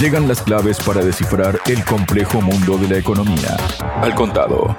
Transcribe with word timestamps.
Llegan 0.00 0.26
las 0.26 0.42
claves 0.42 0.78
para 0.80 1.04
descifrar 1.04 1.60
el 1.66 1.84
complejo 1.84 2.40
mundo 2.40 2.76
de 2.78 2.88
la 2.88 2.98
economía. 2.98 3.56
Al 4.00 4.14
contado. 4.14 4.76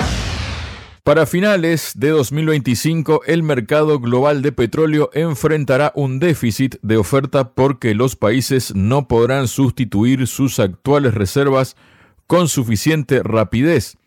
Para 1.04 1.26
finales 1.26 1.92
de 1.96 2.10
2025, 2.10 3.24
el 3.26 3.44
mercado 3.44 4.00
global 4.00 4.42
de 4.42 4.54
petróleo 4.54 5.10
enfrentará 5.14 5.92
un 5.96 6.20
déficit 6.20 6.76
de 6.82 6.96
oferta 6.96 7.52
porque 7.52 7.94
los 7.94 8.16
países 8.16 8.74
no 8.74 9.08
podrán 9.08 9.50
sustituir 9.50 10.28
sus 10.28 10.60
actuales 10.60 11.14
reservas 11.14 11.76
con 12.28 12.48
suficiente 12.48 13.22
rapidez. 13.22 13.98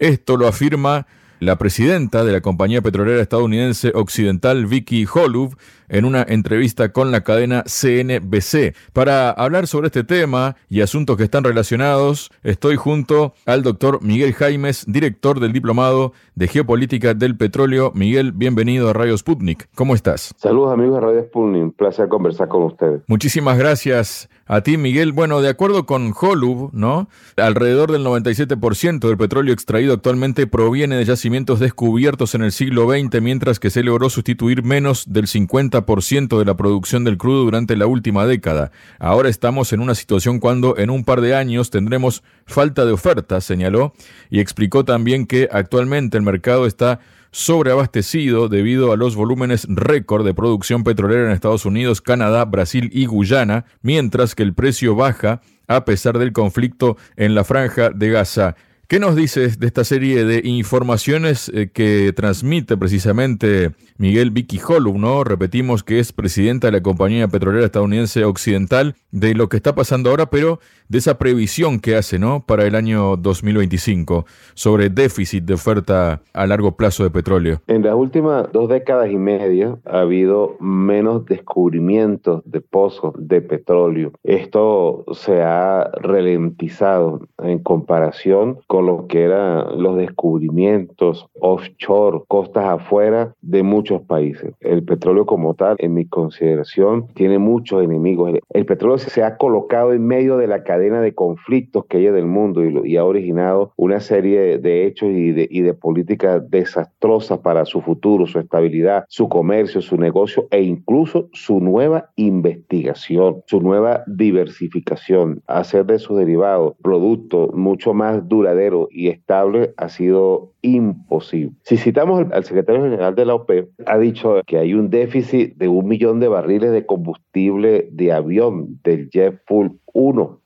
Esto 0.00 0.36
lo 0.36 0.48
afirma 0.48 1.06
la 1.40 1.56
presidenta 1.56 2.24
de 2.24 2.32
la 2.32 2.40
compañía 2.40 2.82
petrolera 2.82 3.22
estadounidense 3.22 3.92
occidental, 3.94 4.66
Vicky 4.66 5.06
Holub, 5.12 5.56
en 5.88 6.04
una 6.04 6.24
entrevista 6.26 6.92
con 6.92 7.10
la 7.10 7.22
cadena 7.22 7.64
CNBC. 7.64 8.74
Para 8.92 9.30
hablar 9.30 9.66
sobre 9.66 9.88
este 9.88 10.04
tema 10.04 10.56
y 10.68 10.80
asuntos 10.80 11.16
que 11.16 11.24
están 11.24 11.44
relacionados, 11.44 12.30
estoy 12.42 12.76
junto 12.76 13.34
al 13.46 13.62
doctor 13.62 14.02
Miguel 14.02 14.34
Jaimes, 14.34 14.84
director 14.86 15.40
del 15.40 15.52
Diplomado 15.52 16.12
de 16.34 16.48
Geopolítica 16.48 17.14
del 17.14 17.36
Petróleo. 17.36 17.92
Miguel, 17.94 18.32
bienvenido 18.32 18.90
a 18.90 18.92
Radio 18.92 19.16
Sputnik. 19.16 19.68
¿Cómo 19.74 19.94
estás? 19.94 20.34
Saludos 20.36 20.72
amigos 20.72 20.96
de 20.96 21.00
Radio 21.00 21.22
Sputnik, 21.24 21.62
un 21.62 21.72
placer 21.72 22.08
conversar 22.08 22.48
con 22.48 22.64
ustedes. 22.64 23.02
Muchísimas 23.06 23.58
gracias 23.58 24.28
a 24.46 24.60
ti, 24.62 24.76
Miguel. 24.76 25.12
Bueno, 25.12 25.40
de 25.40 25.48
acuerdo 25.48 25.86
con 25.86 26.12
Holub, 26.18 26.70
¿no? 26.72 27.08
Alrededor 27.36 27.92
del 27.92 28.04
97% 28.04 29.08
del 29.08 29.16
petróleo 29.16 29.54
extraído 29.54 29.94
actualmente 29.94 30.46
proviene 30.46 30.96
de 30.96 31.04
yacimientos 31.04 31.60
descubiertos 31.60 32.34
en 32.34 32.42
el 32.42 32.52
siglo 32.52 32.88
XX, 32.90 33.20
mientras 33.22 33.58
que 33.58 33.70
se 33.70 33.82
logró 33.82 34.10
sustituir 34.10 34.62
menos 34.62 35.12
del 35.12 35.26
50 35.26 35.73
ciento 36.00 36.38
de 36.38 36.44
la 36.44 36.56
producción 36.56 37.04
del 37.04 37.18
crudo 37.18 37.44
durante 37.44 37.76
la 37.76 37.86
última 37.86 38.26
década. 38.26 38.70
Ahora 38.98 39.28
estamos 39.28 39.72
en 39.72 39.80
una 39.80 39.94
situación 39.94 40.40
cuando 40.40 40.76
en 40.78 40.90
un 40.90 41.04
par 41.04 41.20
de 41.20 41.34
años 41.34 41.70
tendremos 41.70 42.22
falta 42.46 42.84
de 42.84 42.92
oferta, 42.92 43.40
señaló, 43.40 43.94
y 44.30 44.40
explicó 44.40 44.84
también 44.84 45.26
que 45.26 45.48
actualmente 45.50 46.16
el 46.16 46.22
mercado 46.22 46.66
está 46.66 47.00
sobreabastecido 47.30 48.48
debido 48.48 48.92
a 48.92 48.96
los 48.96 49.16
volúmenes 49.16 49.66
récord 49.68 50.24
de 50.24 50.34
producción 50.34 50.84
petrolera 50.84 51.26
en 51.26 51.32
Estados 51.32 51.66
Unidos, 51.66 52.00
Canadá, 52.00 52.44
Brasil 52.44 52.90
y 52.92 53.06
Guyana, 53.06 53.64
mientras 53.82 54.36
que 54.36 54.44
el 54.44 54.54
precio 54.54 54.94
baja 54.94 55.40
a 55.66 55.84
pesar 55.84 56.18
del 56.18 56.32
conflicto 56.32 56.96
en 57.16 57.34
la 57.34 57.42
franja 57.42 57.90
de 57.90 58.10
Gaza. 58.10 58.54
¿Qué 58.86 59.00
nos 59.00 59.16
dices 59.16 59.58
de 59.58 59.66
esta 59.66 59.82
serie 59.82 60.26
de 60.26 60.42
informaciones 60.44 61.50
eh, 61.54 61.70
que 61.72 62.12
transmite 62.14 62.76
precisamente 62.76 63.70
Miguel 63.96 64.30
Vicky 64.30 64.60
Holub, 64.60 64.98
¿no? 64.98 65.24
Repetimos 65.24 65.82
que 65.82 66.00
es 66.00 66.12
presidenta 66.12 66.66
de 66.66 66.72
la 66.72 66.82
compañía 66.82 67.26
petrolera 67.28 67.64
estadounidense 67.64 68.24
Occidental, 68.26 68.94
de 69.10 69.34
lo 69.34 69.48
que 69.48 69.56
está 69.56 69.74
pasando 69.74 70.10
ahora, 70.10 70.26
pero 70.26 70.58
de 70.88 70.98
esa 70.98 71.16
previsión 71.16 71.80
que 71.80 71.96
hace, 71.96 72.18
¿no? 72.18 72.44
Para 72.44 72.66
el 72.66 72.74
año 72.74 73.16
2025 73.16 74.26
sobre 74.52 74.90
déficit 74.90 75.44
de 75.44 75.54
oferta 75.54 76.20
a 76.34 76.46
largo 76.46 76.76
plazo 76.76 77.04
de 77.04 77.10
petróleo. 77.10 77.62
En 77.68 77.84
las 77.84 77.94
últimas 77.94 78.52
dos 78.52 78.68
décadas 78.68 79.10
y 79.10 79.16
media 79.16 79.78
ha 79.86 80.00
habido 80.00 80.56
menos 80.60 81.24
descubrimientos 81.24 82.42
de 82.44 82.60
pozos 82.60 83.14
de 83.16 83.40
petróleo. 83.40 84.12
Esto 84.24 85.06
se 85.12 85.40
ha 85.40 85.90
ralentizado 86.02 87.26
en 87.42 87.60
comparación 87.60 88.58
con 88.66 88.73
lo 88.82 89.06
que 89.06 89.22
eran 89.22 89.82
los 89.82 89.96
descubrimientos 89.96 91.26
offshore, 91.40 92.20
costas 92.28 92.64
afuera 92.64 93.34
de 93.42 93.62
muchos 93.62 94.02
países. 94.02 94.52
El 94.60 94.84
petróleo 94.84 95.26
como 95.26 95.54
tal, 95.54 95.76
en 95.78 95.94
mi 95.94 96.06
consideración, 96.06 97.08
tiene 97.14 97.38
muchos 97.38 97.82
enemigos. 97.82 98.32
El 98.50 98.66
petróleo 98.66 98.98
se 98.98 99.22
ha 99.22 99.36
colocado 99.36 99.92
en 99.92 100.06
medio 100.06 100.36
de 100.36 100.46
la 100.46 100.62
cadena 100.64 101.00
de 101.00 101.14
conflictos 101.14 101.84
que 101.86 101.98
hay 101.98 102.04
del 102.04 102.26
mundo 102.26 102.62
y, 102.64 102.96
ha 102.96 103.04
originado 103.04 103.72
una 103.76 104.00
serie 104.00 104.58
de 104.58 104.86
hechos 104.86 105.10
y 105.10 105.32
de, 105.32 105.48
y 105.50 105.62
de 105.62 105.74
políticas 105.74 106.48
desastrosas 106.50 107.38
para 107.40 107.64
su 107.64 107.80
futuro, 107.80 108.26
su 108.26 108.38
estabilidad, 108.38 109.04
su 109.08 109.28
comercio, 109.28 109.80
su 109.80 109.96
negocio 109.96 110.46
e 110.50 110.62
incluso 110.62 111.28
su 111.32 111.60
nueva 111.60 112.10
investigación, 112.16 113.42
su 113.46 113.60
nueva 113.60 114.04
diversificación, 114.06 115.42
hacer 115.46 115.86
de 115.86 115.98
sus 115.98 116.18
derivados 116.18 116.74
productos 116.82 117.52
mucho 117.54 117.94
más 117.94 118.26
duraderos 118.28 118.63
y 118.90 119.08
estable 119.08 119.74
ha 119.76 119.88
sido 119.88 120.52
imposible. 120.62 121.52
Si 121.62 121.76
citamos 121.76 122.26
al 122.32 122.44
secretario 122.44 122.82
general 122.82 123.14
de 123.14 123.24
la 123.24 123.34
OPEP, 123.34 123.70
ha 123.86 123.98
dicho 123.98 124.40
que 124.46 124.58
hay 124.58 124.74
un 124.74 124.90
déficit 124.90 125.56
de 125.56 125.68
un 125.68 125.86
millón 125.86 126.20
de 126.20 126.28
barriles 126.28 126.72
de 126.72 126.86
combustible 126.86 127.88
de 127.90 128.12
avión 128.12 128.80
del 128.82 129.10
jet 129.10 129.40
full 129.46 129.68
1. 129.94 130.40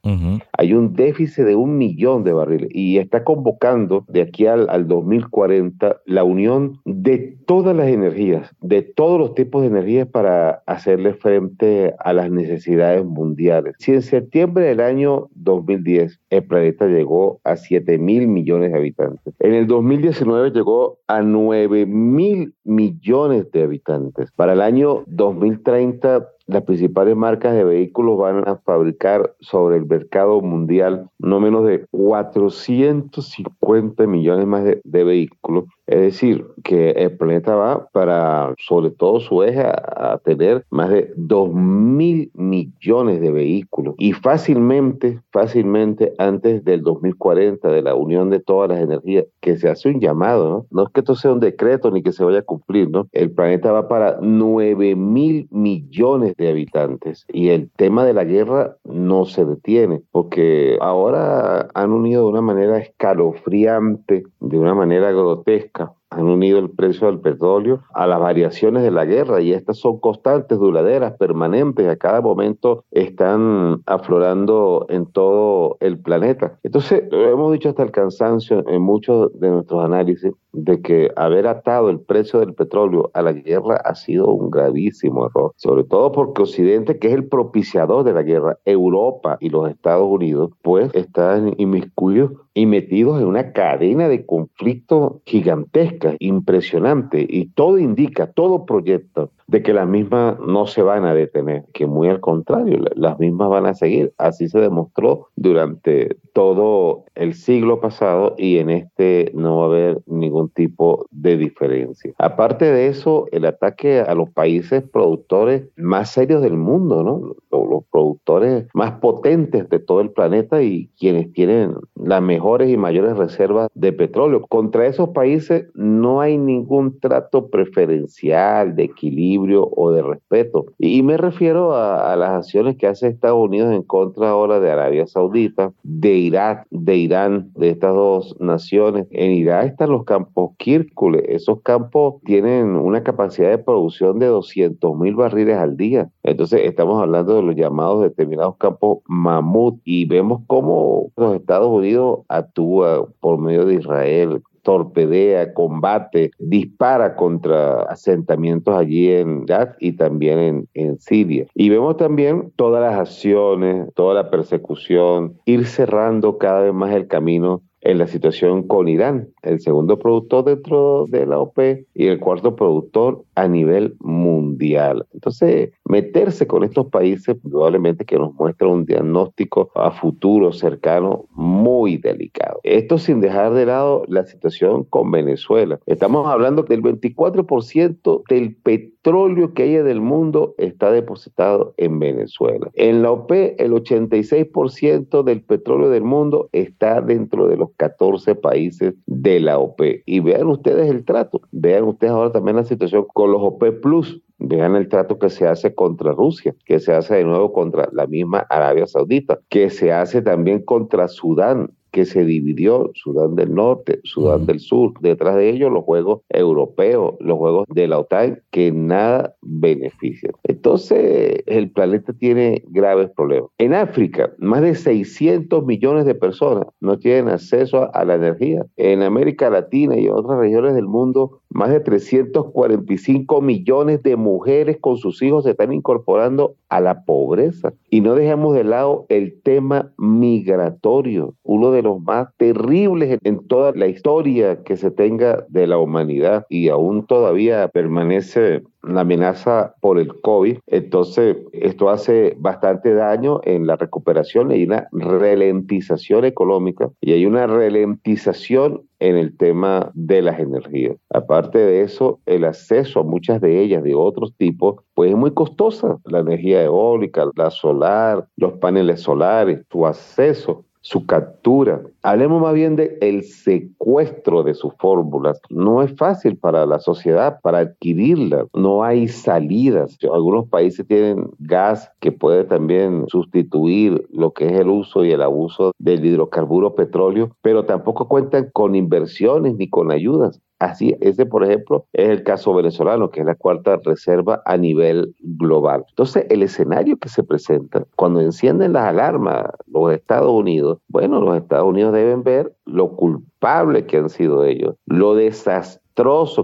Hay 0.56 0.74
un 0.74 0.94
déficit 0.94 1.44
de 1.44 1.56
un 1.56 1.76
millón 1.76 2.22
de 2.22 2.32
barriles 2.32 2.70
y 2.72 2.98
está 2.98 3.24
convocando 3.24 4.04
de 4.08 4.22
aquí 4.22 4.46
al, 4.46 4.68
al 4.70 4.86
2040 4.86 6.00
la 6.06 6.24
unión 6.24 6.80
de 6.84 7.36
todas 7.46 7.74
las 7.74 7.88
energías, 7.88 8.54
de 8.60 8.82
todos 8.82 9.18
los 9.18 9.34
tipos 9.34 9.62
de 9.62 9.68
energías 9.68 10.06
para 10.06 10.62
hacerle 10.66 11.14
frente 11.14 11.94
a 11.98 12.12
las 12.12 12.30
necesidades 12.30 13.04
mundiales. 13.04 13.74
Si 13.78 13.92
en 13.92 14.02
septiembre 14.02 14.66
del 14.66 14.80
año 14.80 15.28
2010 15.34 16.20
el 16.30 16.44
planeta 16.44 16.86
llegó 16.86 17.40
a 17.44 17.56
7 17.56 17.98
mil 17.98 18.28
millones 18.28 18.72
de 18.72 18.78
habitantes, 18.78 19.34
en 19.40 19.54
el 19.54 19.66
2019 19.66 20.50
llegó 20.50 20.98
a 21.06 21.22
9 21.22 21.86
mil 21.86 22.54
millones 22.64 23.50
de 23.50 23.62
habitantes. 23.62 24.30
Para 24.32 24.52
el 24.52 24.60
año 24.60 25.04
2030 25.06 26.28
las 26.48 26.62
principales 26.62 27.14
marcas 27.14 27.54
de 27.54 27.62
vehículos 27.62 28.18
van 28.18 28.48
a 28.48 28.56
fabricar 28.56 29.36
sobre 29.38 29.76
el 29.76 29.86
mercado 29.86 30.40
mundial 30.40 31.08
no 31.18 31.38
menos 31.40 31.66
de 31.66 31.86
450 31.90 34.06
millones 34.06 34.46
más 34.46 34.64
de, 34.64 35.04
vehículos. 35.04 35.66
Es 35.88 36.00
decir, 36.00 36.46
que 36.64 36.90
el 36.90 37.16
planeta 37.16 37.54
va 37.54 37.88
para, 37.92 38.54
sobre 38.58 38.90
todo 38.90 39.20
su 39.20 39.42
eje, 39.42 39.62
a, 39.62 40.20
tener 40.22 40.64
más 40.70 40.90
de 40.90 41.12
2 41.16 41.54
mil 41.54 42.30
millones 42.34 43.20
de 43.20 43.30
vehículos. 43.30 43.94
Y 43.96 44.12
fácilmente, 44.12 45.20
fácilmente, 45.32 46.12
antes 46.18 46.62
del 46.64 46.82
2040, 46.82 47.70
de 47.70 47.82
la 47.82 47.94
unión 47.94 48.28
de 48.28 48.40
todas 48.40 48.68
las 48.68 48.80
energías, 48.80 49.24
que 49.40 49.56
se 49.56 49.70
hace 49.70 49.88
un 49.88 50.00
llamado, 50.00 50.50
¿no? 50.50 50.66
No 50.70 50.82
es 50.84 50.92
que 50.92 51.00
esto 51.00 51.14
sea 51.14 51.32
un 51.32 51.40
decreto 51.40 51.90
ni 51.90 52.02
que 52.02 52.12
se 52.12 52.22
vaya 52.22 52.40
a 52.40 52.42
cumplir, 52.42 52.90
¿no? 52.90 53.08
El 53.12 53.30
planeta 53.30 53.72
va 53.72 53.88
para 53.88 54.18
9 54.20 54.94
mil 54.94 55.48
millones 55.50 56.34
de 56.36 56.50
habitantes. 56.50 57.24
Y 57.32 57.48
el 57.48 57.70
tema 57.76 58.04
de 58.04 58.12
la 58.12 58.24
guerra 58.24 58.76
no 58.84 59.24
se 59.24 59.46
detiene, 59.46 60.02
porque 60.10 60.76
ahora 60.82 61.68
han 61.72 61.92
unido 61.92 62.24
de 62.24 62.30
una 62.30 62.42
manera 62.42 62.78
escalofriante, 62.78 64.24
de 64.40 64.58
una 64.58 64.74
manera 64.74 65.12
grotesca, 65.12 65.77
han 66.10 66.24
unido 66.24 66.58
el 66.58 66.70
precio 66.70 67.06
del 67.06 67.20
petróleo 67.20 67.82
a 67.94 68.06
las 68.06 68.20
variaciones 68.20 68.82
de 68.82 68.90
la 68.90 69.04
guerra 69.04 69.40
y 69.40 69.52
estas 69.52 69.78
son 69.78 69.98
constantes, 70.00 70.58
duraderas, 70.58 71.14
permanentes, 71.14 71.88
a 71.88 71.96
cada 71.96 72.20
momento 72.20 72.84
están 72.90 73.82
aflorando 73.86 74.86
en 74.88 75.06
todo 75.06 75.76
el 75.80 75.98
planeta. 75.98 76.58
Entonces, 76.62 77.04
lo 77.10 77.28
hemos 77.28 77.52
dicho 77.52 77.68
hasta 77.68 77.82
el 77.82 77.90
cansancio 77.90 78.64
en 78.68 78.82
muchos 78.82 79.30
de 79.38 79.50
nuestros 79.50 79.84
análisis 79.84 80.32
de 80.64 80.80
que 80.82 81.10
haber 81.16 81.46
atado 81.46 81.90
el 81.90 82.00
precio 82.00 82.40
del 82.40 82.54
petróleo 82.54 83.10
a 83.14 83.22
la 83.22 83.32
guerra 83.32 83.76
ha 83.84 83.94
sido 83.94 84.28
un 84.28 84.50
gravísimo 84.50 85.26
error, 85.26 85.52
sobre 85.56 85.84
todo 85.84 86.12
porque 86.12 86.42
Occidente, 86.42 86.98
que 86.98 87.08
es 87.08 87.14
el 87.14 87.28
propiciador 87.28 88.04
de 88.04 88.12
la 88.12 88.22
guerra, 88.22 88.58
Europa 88.64 89.36
y 89.40 89.50
los 89.50 89.70
Estados 89.70 90.08
Unidos, 90.08 90.50
pues 90.62 90.90
están 90.94 91.54
inmiscuidos 91.58 92.32
y 92.54 92.66
metidos 92.66 93.20
en 93.20 93.26
una 93.28 93.52
cadena 93.52 94.08
de 94.08 94.26
conflicto 94.26 95.22
gigantesca, 95.24 96.14
impresionante, 96.18 97.24
y 97.28 97.50
todo 97.50 97.78
indica, 97.78 98.32
todo 98.32 98.66
proyecta 98.66 99.28
de 99.46 99.62
que 99.62 99.72
las 99.72 99.88
mismas 99.88 100.38
no 100.40 100.66
se 100.66 100.82
van 100.82 101.04
a 101.06 101.14
detener, 101.14 101.64
que 101.72 101.86
muy 101.86 102.08
al 102.08 102.20
contrario, 102.20 102.84
las 102.94 103.18
mismas 103.18 103.48
van 103.48 103.66
a 103.66 103.74
seguir. 103.74 104.12
Así 104.18 104.48
se 104.48 104.60
demostró 104.60 105.28
durante 105.36 106.16
todo 106.32 107.04
el 107.14 107.34
siglo 107.34 107.80
pasado 107.80 108.34
y 108.36 108.58
en 108.58 108.70
este 108.70 109.30
no 109.34 109.58
va 109.58 109.62
a 109.62 109.66
haber 109.68 110.02
ningún 110.06 110.47
tipo 110.50 111.06
de 111.10 111.36
diferencia. 111.36 112.12
Aparte 112.18 112.64
de 112.64 112.88
eso, 112.88 113.26
el 113.32 113.44
ataque 113.44 114.00
a 114.00 114.14
los 114.14 114.30
países 114.30 114.82
productores 114.82 115.64
más 115.76 116.10
serios 116.10 116.42
del 116.42 116.56
mundo, 116.56 117.02
¿no? 117.02 117.36
Los 117.68 117.84
productores 117.90 118.66
más 118.74 118.92
potentes 118.92 119.68
de 119.68 119.78
todo 119.78 120.00
el 120.00 120.10
planeta 120.10 120.62
y 120.62 120.90
quienes 120.98 121.32
tienen 121.32 121.74
las 121.94 122.22
mejores 122.22 122.70
y 122.70 122.76
mayores 122.76 123.16
reservas 123.16 123.68
de 123.74 123.92
petróleo. 123.92 124.42
Contra 124.48 124.86
esos 124.86 125.10
países 125.10 125.66
no 125.74 126.20
hay 126.20 126.38
ningún 126.38 126.98
trato 126.98 127.48
preferencial 127.48 128.74
de 128.74 128.84
equilibrio 128.84 129.68
o 129.76 129.90
de 129.92 130.02
respeto. 130.02 130.66
Y 130.78 131.02
me 131.02 131.16
refiero 131.16 131.74
a, 131.74 132.16
las 132.16 132.30
acciones 132.30 132.76
que 132.76 132.86
hace 132.86 133.08
Estados 133.08 133.44
Unidos 133.44 133.72
en 133.72 133.82
contra 133.82 134.30
ahora 134.30 134.60
de 134.60 134.70
Arabia 134.70 135.06
Saudita, 135.06 135.72
de 135.82 136.14
Irak, 136.14 136.66
de 136.70 136.96
Irán, 136.96 137.50
de 137.54 137.70
estas 137.70 137.94
dos 137.94 138.36
naciones. 138.40 139.06
En 139.10 139.32
Irak 139.32 139.66
están 139.66 139.90
los 139.90 140.04
campos 140.04 140.37
Kirkule. 140.58 141.24
Esos 141.28 141.62
campos 141.62 142.16
tienen 142.24 142.76
una 142.76 143.02
capacidad 143.02 143.50
de 143.50 143.58
producción 143.58 144.18
de 144.18 144.26
200 144.26 144.96
mil 144.96 145.14
barriles 145.14 145.56
al 145.56 145.76
día. 145.76 146.10
Entonces 146.22 146.62
estamos 146.64 147.00
hablando 147.02 147.34
de 147.34 147.42
los 147.42 147.56
llamados 147.56 148.02
determinados 148.02 148.56
campos 148.56 148.98
mamut 149.06 149.80
y 149.84 150.06
vemos 150.06 150.42
cómo 150.46 151.10
los 151.16 151.34
Estados 151.36 151.68
Unidos 151.68 152.20
actúa 152.28 153.08
por 153.20 153.38
medio 153.38 153.64
de 153.64 153.74
Israel 153.74 154.42
torpedea, 154.68 155.54
combate, 155.54 156.30
dispara 156.38 157.16
contra 157.16 157.84
asentamientos 157.84 158.76
allí 158.76 159.10
en 159.10 159.44
Irak 159.44 159.76
y 159.80 159.92
también 159.92 160.38
en, 160.38 160.68
en, 160.74 160.98
Siria. 160.98 161.46
Y 161.54 161.70
vemos 161.70 161.96
también 161.96 162.52
todas 162.54 162.82
las 162.82 163.00
acciones, 163.00 163.88
toda 163.94 164.12
la 164.12 164.28
persecución, 164.28 165.38
ir 165.46 165.64
cerrando 165.64 166.36
cada 166.36 166.60
vez 166.60 166.74
más 166.74 166.94
el 166.94 167.06
camino 167.06 167.62
en 167.80 167.96
la 167.96 168.06
situación 168.06 168.66
con 168.66 168.88
Irán, 168.88 169.28
el 169.48 169.60
segundo 169.60 169.98
productor 169.98 170.44
dentro 170.44 171.06
de 171.08 171.26
la 171.26 171.38
OPE 171.38 171.86
y 171.94 172.06
el 172.06 172.18
cuarto 172.18 172.54
productor 172.54 173.24
a 173.34 173.48
nivel 173.48 173.96
mundial. 174.00 175.06
Entonces, 175.12 175.70
meterse 175.84 176.46
con 176.46 176.64
estos 176.64 176.86
países 176.86 177.36
probablemente 177.42 178.04
que 178.04 178.18
nos 178.18 178.34
muestra 178.34 178.68
un 178.68 178.84
diagnóstico 178.84 179.70
a 179.74 179.90
futuro 179.90 180.52
cercano 180.52 181.26
muy 181.30 181.96
delicado. 181.96 182.60
Esto 182.62 182.98
sin 182.98 183.20
dejar 183.20 183.54
de 183.54 183.66
lado 183.66 184.04
la 184.08 184.24
situación 184.24 184.84
con 184.84 185.10
Venezuela. 185.10 185.78
Estamos 185.86 186.26
hablando 186.26 186.62
del 186.62 186.82
24% 186.82 188.22
del 188.28 188.56
petróleo 188.56 189.54
que 189.54 189.62
hay 189.62 189.76
en 189.76 189.88
el 189.88 190.00
mundo 190.00 190.54
está 190.58 190.90
depositado 190.90 191.74
en 191.76 191.98
Venezuela. 191.98 192.70
En 192.74 193.02
la 193.02 193.12
OPE, 193.12 193.62
el 193.62 193.72
86% 193.72 195.22
del 195.22 195.42
petróleo 195.42 195.88
del 195.90 196.02
mundo 196.02 196.48
está 196.52 197.00
dentro 197.00 197.46
de 197.46 197.56
los 197.56 197.70
14 197.76 198.34
países 198.34 198.94
de 199.06 199.37
la 199.40 199.58
OPE. 199.58 200.02
Y 200.06 200.20
vean 200.20 200.46
ustedes 200.48 200.90
el 200.90 201.04
trato, 201.04 201.42
vean 201.50 201.84
ustedes 201.84 202.12
ahora 202.12 202.32
también 202.32 202.56
la 202.56 202.64
situación 202.64 203.06
con 203.12 203.32
los 203.32 203.42
OPE 203.42 203.72
Plus. 203.72 204.22
Vean 204.40 204.76
el 204.76 204.88
trato 204.88 205.18
que 205.18 205.30
se 205.30 205.48
hace 205.48 205.74
contra 205.74 206.12
Rusia, 206.12 206.54
que 206.64 206.78
se 206.78 206.94
hace 206.94 207.16
de 207.16 207.24
nuevo 207.24 207.52
contra 207.52 207.88
la 207.92 208.06
misma 208.06 208.46
Arabia 208.50 208.86
Saudita, 208.86 209.40
que 209.48 209.68
se 209.68 209.92
hace 209.92 210.22
también 210.22 210.62
contra 210.62 211.08
Sudán, 211.08 211.72
que 211.98 212.04
se 212.04 212.24
dividió, 212.24 212.92
Sudán 212.94 213.34
del 213.34 213.52
Norte, 213.52 213.98
Sudán 214.04 214.46
del 214.46 214.60
Sur, 214.60 214.92
detrás 215.00 215.34
de 215.34 215.50
ellos 215.50 215.72
los 215.72 215.82
juegos 215.82 216.20
europeos, 216.28 217.16
los 217.18 217.36
juegos 217.38 217.66
de 217.74 217.88
la 217.88 217.98
OTAN, 217.98 218.40
que 218.52 218.70
nada 218.70 219.34
benefician. 219.42 220.30
Entonces, 220.44 221.42
el 221.46 221.72
planeta 221.72 222.12
tiene 222.12 222.62
graves 222.68 223.10
problemas. 223.16 223.50
En 223.58 223.74
África, 223.74 224.32
más 224.38 224.62
de 224.62 224.76
600 224.76 225.66
millones 225.66 226.04
de 226.04 226.14
personas 226.14 226.68
no 226.80 227.00
tienen 227.00 227.30
acceso 227.30 227.92
a 227.92 228.04
la 228.04 228.14
energía. 228.14 228.64
En 228.76 229.02
América 229.02 229.50
Latina 229.50 229.98
y 229.98 230.06
en 230.06 230.12
otras 230.12 230.38
regiones 230.38 230.76
del 230.76 230.86
mundo, 230.86 231.40
más 231.50 231.70
de 231.70 231.80
345 231.80 233.40
millones 233.40 234.02
de 234.02 234.16
mujeres 234.16 234.78
con 234.80 234.96
sus 234.96 235.22
hijos 235.22 235.44
se 235.44 235.50
están 235.50 235.72
incorporando 235.72 236.56
a 236.68 236.80
la 236.80 237.04
pobreza. 237.04 237.72
Y 237.90 238.00
no 238.00 238.14
dejemos 238.14 238.54
de 238.54 238.64
lado 238.64 239.06
el 239.08 239.40
tema 239.42 239.92
migratorio, 239.96 241.34
uno 241.42 241.70
de 241.70 241.82
los 241.82 242.00
más 242.02 242.28
terribles 242.36 243.18
en 243.22 243.46
toda 243.46 243.72
la 243.72 243.86
historia 243.86 244.62
que 244.62 244.76
se 244.76 244.90
tenga 244.90 245.46
de 245.48 245.66
la 245.66 245.78
humanidad 245.78 246.44
y 246.48 246.68
aún 246.68 247.06
todavía 247.06 247.68
permanece 247.68 248.62
la 248.82 249.02
amenaza 249.02 249.74
por 249.80 249.98
el 249.98 250.20
COVID. 250.20 250.58
Entonces, 250.66 251.36
esto 251.52 251.90
hace 251.90 252.36
bastante 252.38 252.94
daño 252.94 253.40
en 253.44 253.66
la 253.66 253.76
recuperación. 253.76 254.50
Hay 254.50 254.64
una 254.64 254.88
ralentización 254.92 256.24
económica 256.24 256.90
y 257.00 257.12
hay 257.12 257.26
una 257.26 257.46
ralentización 257.46 258.82
en 259.00 259.16
el 259.16 259.36
tema 259.36 259.90
de 259.94 260.22
las 260.22 260.40
energías. 260.40 260.96
Aparte 261.10 261.58
de 261.58 261.82
eso, 261.82 262.20
el 262.26 262.44
acceso 262.44 263.00
a 263.00 263.04
muchas 263.04 263.40
de 263.40 263.62
ellas 263.62 263.82
de 263.82 263.94
otros 263.94 264.34
tipos, 264.36 264.76
pues 264.94 265.10
es 265.10 265.16
muy 265.16 265.32
costosa. 265.32 265.98
La 266.04 266.20
energía 266.20 266.62
eólica, 266.64 267.26
la 267.36 267.50
solar, 267.50 268.26
los 268.36 268.54
paneles 268.54 269.00
solares, 269.00 269.62
su 269.70 269.86
acceso 269.86 270.64
su 270.80 271.06
captura. 271.06 271.82
Hablemos 272.02 272.40
más 272.40 272.54
bien 272.54 272.76
del 272.76 272.96
el 273.00 273.24
secuestro 273.24 274.42
de 274.42 274.54
sus 274.54 274.74
fórmulas. 274.78 275.40
No 275.50 275.82
es 275.82 275.94
fácil 275.96 276.36
para 276.36 276.66
la 276.66 276.78
sociedad 276.78 277.40
para 277.42 277.58
adquirirlas. 277.58 278.46
No 278.54 278.84
hay 278.84 279.08
salidas. 279.08 279.98
Algunos 280.02 280.48
países 280.48 280.86
tienen 280.86 281.30
gas 281.38 281.90
que 282.00 282.12
puede 282.12 282.44
también 282.44 283.04
sustituir 283.08 284.06
lo 284.10 284.32
que 284.32 284.46
es 284.46 284.60
el 284.60 284.68
uso 284.68 285.04
y 285.04 285.12
el 285.12 285.22
abuso 285.22 285.72
del 285.78 286.04
hidrocarburo 286.04 286.74
petróleo, 286.74 287.30
pero 287.42 287.64
tampoco 287.64 288.08
cuentan 288.08 288.50
con 288.52 288.74
inversiones 288.74 289.56
ni 289.56 289.68
con 289.68 289.90
ayudas. 289.90 290.40
Así, 290.58 290.96
ese 291.00 291.24
por 291.24 291.44
ejemplo 291.44 291.86
es 291.92 292.08
el 292.08 292.24
caso 292.24 292.52
venezolano, 292.52 293.10
que 293.10 293.20
es 293.20 293.26
la 293.26 293.36
cuarta 293.36 293.78
reserva 293.84 294.42
a 294.44 294.56
nivel 294.56 295.14
global. 295.20 295.84
Entonces, 295.88 296.26
el 296.30 296.42
escenario 296.42 296.96
que 296.96 297.08
se 297.08 297.22
presenta, 297.22 297.84
cuando 297.94 298.20
encienden 298.20 298.72
las 298.72 298.84
alarmas 298.86 299.46
los 299.66 299.92
Estados 299.92 300.30
Unidos, 300.30 300.78
bueno, 300.88 301.20
los 301.20 301.36
Estados 301.36 301.66
Unidos 301.66 301.92
deben 301.92 302.24
ver 302.24 302.52
lo 302.64 302.96
culpable 302.96 303.86
que 303.86 303.98
han 303.98 304.10
sido 304.10 304.44
ellos, 304.44 304.74
lo 304.86 305.14
desastroso 305.14 305.87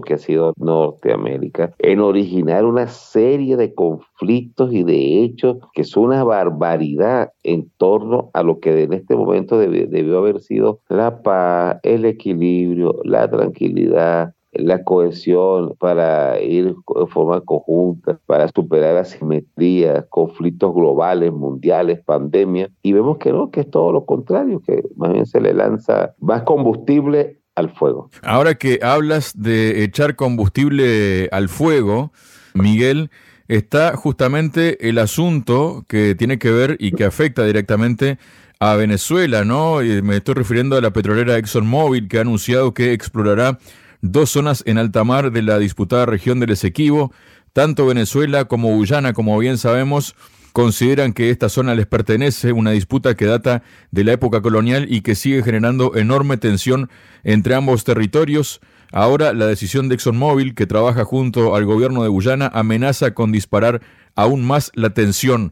que 0.03 0.15
ha 0.15 0.17
sido 0.17 0.53
Norteamérica 0.57 1.73
en 1.79 2.01
originar 2.01 2.65
una 2.65 2.87
serie 2.87 3.55
de 3.55 3.73
conflictos 3.73 4.73
y 4.73 4.83
de 4.83 5.23
hechos 5.23 5.57
que 5.73 5.83
son 5.83 6.05
una 6.05 6.23
barbaridad 6.23 7.31
en 7.43 7.69
torno 7.77 8.31
a 8.33 8.43
lo 8.43 8.59
que 8.59 8.83
en 8.83 8.93
este 8.93 9.15
momento 9.15 9.57
debió 9.57 10.17
haber 10.17 10.41
sido 10.41 10.81
la 10.89 11.21
paz, 11.23 11.77
el 11.83 12.03
equilibrio, 12.03 12.99
la 13.05 13.29
tranquilidad, 13.29 14.33
la 14.51 14.83
cohesión 14.83 15.75
para 15.79 16.41
ir 16.41 16.75
de 16.75 17.07
forma 17.07 17.41
conjunta, 17.41 18.19
para 18.25 18.49
superar 18.49 18.97
asimetrías, 18.97 20.05
conflictos 20.09 20.73
globales, 20.73 21.31
mundiales, 21.31 22.01
pandemias. 22.03 22.69
Y 22.81 22.93
vemos 22.93 23.17
que 23.17 23.31
no, 23.31 23.51
que 23.51 23.61
es 23.61 23.69
todo 23.69 23.91
lo 23.91 24.05
contrario, 24.05 24.61
que 24.65 24.83
más 24.95 25.11
bien 25.11 25.25
se 25.25 25.41
le 25.41 25.53
lanza 25.53 26.13
más 26.19 26.43
combustible 26.43 27.39
al 27.55 27.73
fuego. 27.73 28.09
Ahora 28.21 28.55
que 28.55 28.79
hablas 28.83 29.33
de 29.35 29.83
echar 29.83 30.15
combustible 30.15 31.29
al 31.31 31.49
fuego, 31.49 32.11
Miguel, 32.53 33.09
está 33.47 33.95
justamente 33.95 34.89
el 34.89 34.97
asunto 34.97 35.85
que 35.87 36.15
tiene 36.15 36.37
que 36.37 36.51
ver 36.51 36.77
y 36.79 36.91
que 36.91 37.05
afecta 37.05 37.45
directamente 37.45 38.17
a 38.59 38.75
Venezuela, 38.75 39.43
¿no? 39.43 39.77
Me 40.03 40.17
estoy 40.17 40.35
refiriendo 40.35 40.77
a 40.77 40.81
la 40.81 40.91
petrolera 40.91 41.37
ExxonMobil 41.37 42.07
que 42.07 42.17
ha 42.17 42.21
anunciado 42.21 42.73
que 42.73 42.93
explorará 42.93 43.59
dos 44.01 44.29
zonas 44.29 44.63
en 44.65 44.77
alta 44.77 45.03
mar 45.03 45.31
de 45.31 45.41
la 45.41 45.57
disputada 45.59 46.05
región 46.05 46.39
del 46.39 46.51
Esequibo. 46.51 47.11
Tanto 47.53 47.85
Venezuela 47.85 48.45
como 48.45 48.69
Guyana, 48.75 49.13
como 49.13 49.37
bien 49.37 49.57
sabemos, 49.57 50.15
consideran 50.55 51.11
que 51.11 51.31
esta 51.31 51.49
zona 51.49 51.75
les 51.75 51.85
pertenece, 51.85 52.53
una 52.53 52.71
disputa 52.71 53.15
que 53.15 53.25
data 53.25 53.61
de 53.91 54.05
la 54.05 54.13
época 54.13 54.41
colonial 54.41 54.87
y 54.89 55.01
que 55.01 55.13
sigue 55.13 55.43
generando 55.43 55.97
enorme 55.97 56.37
tensión 56.37 56.89
entre 57.25 57.55
ambos 57.55 57.83
territorios. 57.83 58.61
Ahora 58.93 59.33
la 59.33 59.47
decisión 59.47 59.89
de 59.89 59.95
ExxonMobil, 59.95 60.55
que 60.55 60.65
trabaja 60.65 61.03
junto 61.03 61.57
al 61.57 61.65
gobierno 61.65 62.03
de 62.03 62.07
Guyana, 62.07 62.49
amenaza 62.53 63.13
con 63.13 63.33
disparar 63.33 63.81
aún 64.15 64.45
más 64.45 64.71
la 64.75 64.91
tensión. 64.91 65.51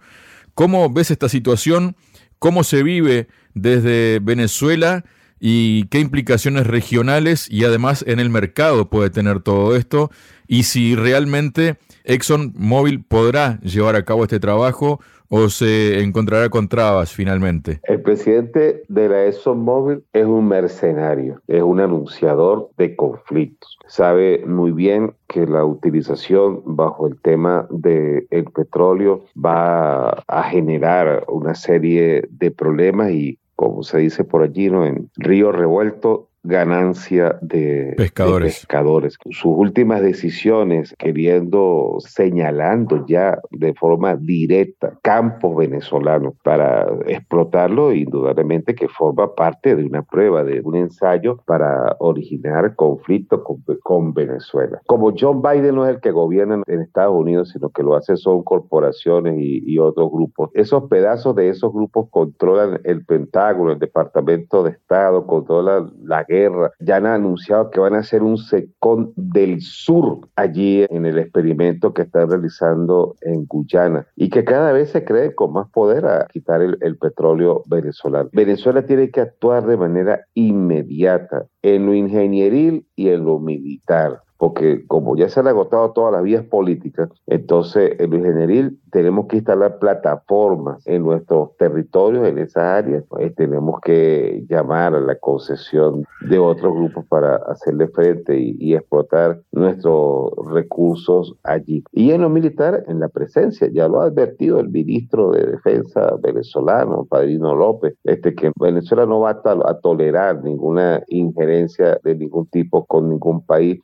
¿Cómo 0.53 0.89
ves 0.89 1.12
esta 1.12 1.27
situación? 1.27 1.98
¿Cómo 2.39 2.63
se 2.63 2.81
vive 2.81 3.27
desde 3.53 4.19
Venezuela? 4.19 5.03
Y 5.45 5.88
qué 5.88 6.00
implicaciones 6.00 6.67
regionales 6.67 7.51
y 7.51 7.65
además 7.65 8.05
en 8.07 8.21
el 8.21 8.29
mercado 8.29 8.89
puede 8.89 9.09
tener 9.09 9.41
todo 9.41 9.75
esto 9.75 10.09
y 10.47 10.63
si 10.63 10.95
realmente 10.95 11.75
ExxonMobil 12.05 13.03
podrá 13.03 13.59
llevar 13.59 13.97
a 13.97 14.05
cabo 14.05 14.23
este 14.23 14.39
trabajo 14.39 15.01
o 15.27 15.50
se 15.50 16.00
encontrará 16.00 16.47
con 16.47 16.69
trabas 16.69 17.12
finalmente? 17.12 17.81
El 17.83 18.01
presidente 18.01 18.83
de 18.88 19.09
la 19.09 19.25
ExxonMobil 19.25 20.05
es 20.13 20.25
un 20.25 20.47
mercenario, 20.47 21.41
es 21.47 21.62
un 21.62 21.81
anunciador 21.81 22.69
de 22.77 22.95
conflictos. 22.95 23.77
Sabe 23.88 24.45
muy 24.45 24.71
bien 24.71 25.13
que 25.27 25.45
la 25.45 25.65
utilización 25.65 26.62
bajo 26.63 27.05
el 27.05 27.19
tema 27.19 27.67
del 27.69 28.27
el 28.29 28.45
petróleo 28.45 29.25
va 29.35 30.23
a 30.25 30.43
generar 30.43 31.25
una 31.27 31.53
serie 31.53 32.29
de 32.29 32.51
problemas 32.51 33.12
y 33.12 33.39
como 33.63 33.84
se 33.84 33.98
dice 34.00 34.24
por 34.24 34.43
allí, 34.43 34.70
¿no? 34.70 34.86
en 34.86 35.10
río 35.15 35.51
revuelto 35.51 36.29
ganancia 36.43 37.38
de 37.41 37.93
pescadores. 37.95 38.59
pescadores. 38.59 39.17
Sus 39.31 39.53
últimas 39.55 40.01
decisiones, 40.01 40.93
queriendo, 41.00 41.95
señalando 42.00 43.05
ya 43.07 43.39
de 43.51 43.73
forma 43.73 44.15
directa 44.15 45.00
campos 45.01 45.55
venezolanos 45.55 46.33
para 46.43 46.85
explotarlo, 47.07 47.93
indudablemente 47.93 48.75
que 48.75 48.88
forma 48.89 49.33
parte 49.33 49.75
de 49.75 49.85
una 49.85 50.03
prueba, 50.03 50.43
de 50.43 50.62
un 50.62 50.75
ensayo 50.75 51.38
para 51.45 51.95
originar 52.00 52.75
conflicto 52.75 53.43
con, 53.43 53.63
con 53.81 54.13
Venezuela. 54.13 54.81
Como 54.85 55.13
John 55.17 55.41
Biden 55.41 55.75
no 55.75 55.85
es 55.85 55.95
el 55.95 56.01
que 56.01 56.12
gobierna 56.12 56.62
en 56.67 56.81
Estados 56.81 57.15
Unidos, 57.15 57.51
sino 57.51 57.69
que 57.69 57.83
lo 57.83 57.95
hace 57.95 58.17
son 58.17 58.43
corporaciones 58.43 59.35
y, 59.39 59.63
y 59.65 59.79
otros 59.79 60.12
grupos, 60.12 60.50
esos 60.53 60.89
pedazos 60.89 61.35
de 61.35 61.50
esos 61.50 61.71
grupos 61.71 62.09
controlan 62.12 62.81
el 62.83 63.05
Pentágono, 63.05 63.71
el 63.71 63.79
Departamento 63.79 64.63
de 64.63 64.71
Estado, 64.71 65.25
controlan 65.25 65.93
la 66.03 66.23
guerra. 66.23 66.33
Ya 66.80 66.98
han 66.98 67.06
anunciado 67.06 67.70
que 67.70 67.80
van 67.80 67.96
a 67.96 68.00
hacer 68.00 68.24
un 68.24 68.38
secón 68.38 69.13
del 69.16 69.62
sur 69.62 70.28
allí 70.36 70.86
en 70.90 71.06
el 71.06 71.20
experimento 71.20 71.94
que 71.94 72.04
están 72.04 72.30
realizando 72.30 73.16
en 73.22 73.46
Guyana 73.46 74.08
y 74.16 74.30
que 74.30 74.44
cada 74.44 74.72
vez 74.72 74.92
se 74.92 75.04
cree 75.04 75.36
con 75.36 75.54
más 75.54 75.70
poder 75.70 76.06
a 76.06 76.28
quitar 76.28 76.62
el 76.62 76.98
petróleo 76.98 77.63
venezolano. 77.68 78.30
Venezuela 78.34 78.86
tiene 78.86 79.10
que 79.12 79.22
actuar 79.22 79.66
de 79.66 79.78
manera 79.78 80.22
inmediata 80.34 81.46
en 81.62 81.86
lo 81.86 81.94
ingenieril 81.94 82.86
y 82.96 83.10
en 83.10 83.25
lo 83.25 83.40
militar 83.40 84.22
porque 84.43 84.85
como 84.88 85.15
ya 85.15 85.29
se 85.29 85.39
han 85.39 85.47
agotado 85.47 85.93
todas 85.93 86.12
las 86.12 86.21
vías 86.21 86.43
políticas, 86.43 87.07
entonces 87.27 87.97
en 87.97 88.09
lo 88.09 88.17
ingenieril 88.17 88.77
tenemos 88.91 89.27
que 89.27 89.38
instalar 89.38 89.79
plataformas 89.79 90.85
en 90.85 91.03
nuestros 91.03 91.55
territorios, 91.55 92.27
en 92.27 92.38
esas 92.38 92.63
áreas, 92.63 93.05
pues, 93.07 93.33
tenemos 93.35 93.79
que 93.79 94.45
llamar 94.50 94.95
a 94.95 95.00
la 95.00 95.15
concesión 95.15 96.03
de 96.29 96.38
otros 96.38 96.75
grupos 96.75 97.05
para 97.05 97.38
hacerle 97.38 97.88
frente 97.88 98.38
y, 98.38 98.73
explotar 98.73 99.39
nuestros 99.51 100.31
recursos 100.51 101.35
allí. 101.43 101.83
Y 101.91 102.12
en 102.12 102.21
lo 102.21 102.29
militar, 102.29 102.83
en 102.88 103.00
la 103.00 103.07
presencia, 103.07 103.69
ya 103.71 103.88
lo 103.88 104.01
ha 104.01 104.05
advertido 104.05 104.59
el 104.59 104.69
ministro 104.69 105.31
de 105.31 105.45
Defensa 105.45 106.15
venezolano, 106.21 107.05
Padrino 107.05 107.55
López, 107.55 107.95
este, 108.03 108.33
que 108.33 108.51
Venezuela 108.59 109.05
no 109.05 109.21
va 109.21 109.41
a, 109.43 109.69
a 109.69 109.79
tolerar 109.79 110.43
ninguna 110.43 111.03
injerencia 111.07 112.00
de 112.03 112.15
ningún 112.15 112.47
tipo 112.47 112.85
con 112.85 113.09
ningún 113.09 113.45
país. 113.45 113.79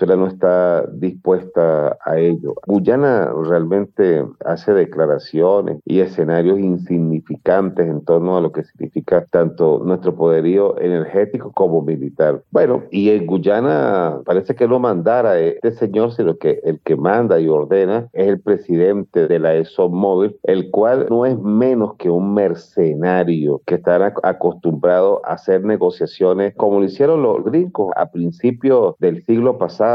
Venezuela 0.00 0.16
no 0.16 0.28
está 0.28 0.86
dispuesta 0.92 1.98
a 2.04 2.18
ello. 2.18 2.54
Guyana 2.66 3.30
realmente 3.48 4.24
hace 4.46 4.72
declaraciones 4.72 5.78
y 5.84 6.00
escenarios 6.00 6.58
insignificantes 6.58 7.86
en 7.86 8.02
torno 8.04 8.38
a 8.38 8.40
lo 8.40 8.50
que 8.50 8.64
significa 8.64 9.26
tanto 9.30 9.82
nuestro 9.84 10.14
poderío 10.14 10.78
energético 10.80 11.52
como 11.52 11.82
militar. 11.82 12.42
Bueno, 12.50 12.84
y 12.90 13.10
en 13.10 13.26
Guyana 13.26 14.20
parece 14.24 14.54
que 14.54 14.66
no 14.66 14.78
mandara 14.78 15.38
este 15.38 15.72
señor, 15.72 16.12
sino 16.12 16.38
que 16.38 16.60
el 16.64 16.80
que 16.80 16.96
manda 16.96 17.38
y 17.38 17.48
ordena 17.48 18.08
es 18.14 18.28
el 18.28 18.40
presidente 18.40 19.28
de 19.28 19.38
la 19.38 19.54
ExxonMobil, 19.56 20.38
el 20.44 20.70
cual 20.70 21.08
no 21.10 21.26
es 21.26 21.38
menos 21.38 21.96
que 21.96 22.08
un 22.08 22.32
mercenario 22.32 23.60
que 23.66 23.74
está 23.74 24.14
acostumbrado 24.22 25.20
a 25.26 25.34
hacer 25.34 25.62
negociaciones 25.62 26.54
como 26.56 26.78
lo 26.80 26.86
hicieron 26.86 27.22
los 27.22 27.44
gringos 27.44 27.92
a 27.96 28.10
principios 28.10 28.94
del 28.98 29.22
siglo 29.26 29.58
pasado 29.58 29.89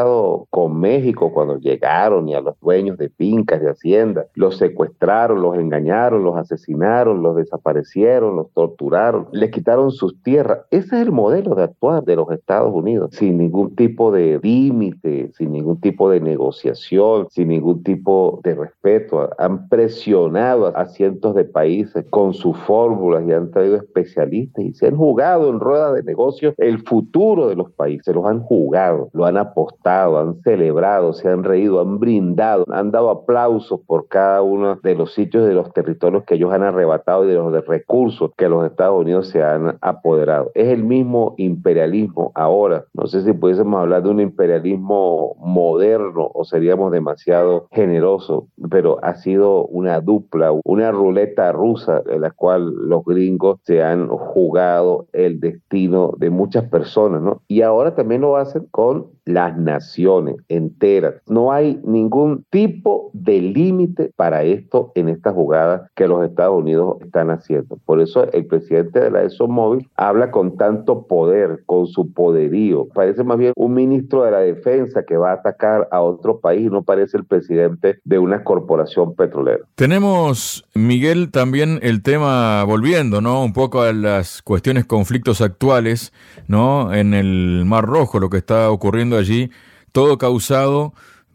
con 0.49 0.79
México 0.79 1.31
cuando 1.33 1.57
llegaron 1.57 2.27
y 2.27 2.35
a 2.35 2.41
los 2.41 2.59
dueños 2.59 2.97
de 2.97 3.09
fincas 3.09 3.61
de 3.61 3.69
hacienda 3.69 4.25
los 4.33 4.57
secuestraron, 4.57 5.41
los 5.41 5.57
engañaron, 5.57 6.23
los 6.23 6.35
asesinaron, 6.35 7.21
los 7.21 7.35
desaparecieron, 7.35 8.35
los 8.35 8.51
torturaron, 8.51 9.27
les 9.31 9.51
quitaron 9.51 9.91
sus 9.91 10.21
tierras. 10.21 10.59
Ese 10.71 10.95
es 10.95 11.01
el 11.01 11.11
modelo 11.11 11.55
de 11.55 11.63
actuar 11.63 12.03
de 12.03 12.15
los 12.15 12.31
Estados 12.31 12.73
Unidos, 12.73 13.11
sin 13.13 13.37
ningún 13.37 13.75
tipo 13.75 14.11
de 14.11 14.39
límite, 14.41 15.31
sin 15.33 15.51
ningún 15.51 15.79
tipo 15.79 16.09
de 16.09 16.19
negociación, 16.19 17.27
sin 17.29 17.49
ningún 17.49 17.83
tipo 17.83 18.39
de 18.43 18.55
respeto. 18.55 19.29
Han 19.37 19.69
presionado 19.69 20.75
a 20.75 20.85
cientos 20.85 21.35
de 21.35 21.45
países 21.45 22.05
con 22.09 22.33
sus 22.33 22.57
fórmulas 22.59 23.23
y 23.27 23.33
han 23.33 23.51
traído 23.51 23.77
especialistas 23.77 24.63
y 24.65 24.73
se 24.73 24.87
han 24.87 24.95
jugado 24.95 25.49
en 25.49 25.59
rueda 25.59 25.93
de 25.93 26.03
negocios 26.03 26.53
el 26.57 26.81
futuro 26.83 27.47
de 27.47 27.55
los 27.55 27.71
países, 27.71 28.13
los 28.13 28.25
han 28.25 28.41
jugado, 28.41 29.09
lo 29.13 29.25
han 29.25 29.37
apostado, 29.37 29.84
han 29.85 30.41
celebrado, 30.41 31.13
se 31.13 31.29
han 31.29 31.43
reído, 31.43 31.79
han 31.79 31.99
brindado, 31.99 32.65
han 32.71 32.91
dado 32.91 33.09
aplausos 33.09 33.81
por 33.85 34.07
cada 34.07 34.41
uno 34.41 34.79
de 34.81 34.95
los 34.95 35.13
sitios 35.13 35.45
de 35.47 35.53
los 35.53 35.71
territorios 35.73 36.23
que 36.23 36.35
ellos 36.35 36.51
han 36.53 36.63
arrebatado 36.63 37.25
y 37.25 37.27
de 37.27 37.35
los 37.35 37.65
recursos 37.65 38.31
que 38.37 38.49
los 38.49 38.65
Estados 38.65 39.01
Unidos 39.01 39.29
se 39.29 39.43
han 39.43 39.77
apoderado. 39.81 40.51
Es 40.55 40.67
el 40.69 40.83
mismo 40.83 41.35
imperialismo 41.37 42.31
ahora. 42.35 42.85
No 42.93 43.07
sé 43.07 43.21
si 43.21 43.33
pudiésemos 43.33 43.79
hablar 43.79 44.03
de 44.03 44.09
un 44.09 44.19
imperialismo 44.19 45.35
moderno 45.39 46.29
o 46.33 46.43
seríamos 46.45 46.91
demasiado 46.91 47.67
generosos, 47.71 48.45
pero 48.69 48.97
ha 49.03 49.15
sido 49.15 49.65
una 49.67 50.01
dupla, 50.01 50.51
una 50.63 50.91
ruleta 50.91 51.51
rusa 51.51 52.01
en 52.07 52.21
la 52.21 52.31
cual 52.31 52.73
los 52.87 53.03
gringos 53.05 53.59
se 53.63 53.83
han 53.83 54.07
jugado 54.07 55.07
el 55.13 55.39
destino 55.39 56.13
de 56.17 56.29
muchas 56.29 56.65
personas, 56.65 57.21
¿no? 57.21 57.41
Y 57.47 57.61
ahora 57.61 57.95
también 57.95 58.21
lo 58.21 58.37
hacen 58.37 58.65
con 58.71 59.14
las 59.25 59.57
naciones 59.57 60.35
enteras. 60.49 61.15
No 61.27 61.51
hay 61.51 61.79
ningún 61.83 62.45
tipo 62.49 63.09
de 63.13 63.41
límite 63.41 64.11
para 64.15 64.43
esto 64.43 64.91
en 64.95 65.09
esta 65.09 65.31
jugada 65.31 65.89
que 65.95 66.07
los 66.07 66.23
Estados 66.23 66.61
Unidos 66.61 66.97
están 67.01 67.31
haciendo. 67.31 67.77
Por 67.85 68.01
eso 68.01 68.31
el 68.31 68.45
presidente 68.45 68.99
de 68.99 69.11
la 69.11 69.23
ExxonMobil 69.23 69.89
habla 69.95 70.31
con 70.31 70.57
tanto 70.57 71.07
poder, 71.07 71.63
con 71.65 71.87
su 71.87 72.13
poderío. 72.13 72.87
Parece 72.93 73.23
más 73.23 73.37
bien 73.37 73.53
un 73.55 73.73
ministro 73.73 74.23
de 74.23 74.31
la 74.31 74.39
defensa 74.39 75.03
que 75.03 75.17
va 75.17 75.31
a 75.31 75.35
atacar 75.35 75.87
a 75.91 76.01
otro 76.01 76.39
país 76.39 76.67
y 76.67 76.69
no 76.69 76.83
parece 76.83 77.17
el 77.17 77.25
presidente 77.25 77.99
de 78.03 78.19
una 78.19 78.43
corporación 78.43 79.15
petrolera. 79.15 79.63
Tenemos, 79.75 80.65
Miguel, 80.73 81.31
también 81.31 81.79
el 81.81 82.01
tema, 82.01 82.63
volviendo, 82.63 83.21
¿no? 83.21 83.43
Un 83.43 83.53
poco 83.53 83.81
a 83.81 83.93
las 83.93 84.41
cuestiones, 84.41 84.85
conflictos 84.85 85.41
actuales, 85.41 86.13
¿no? 86.47 86.93
En 86.93 87.13
el 87.13 87.63
Mar 87.65 87.85
Rojo, 87.85 88.19
lo 88.19 88.29
que 88.29 88.37
está 88.37 88.69
ocurriendo 88.69 89.14
allí, 89.17 89.51
todo 89.91 90.17
causado 90.17 90.93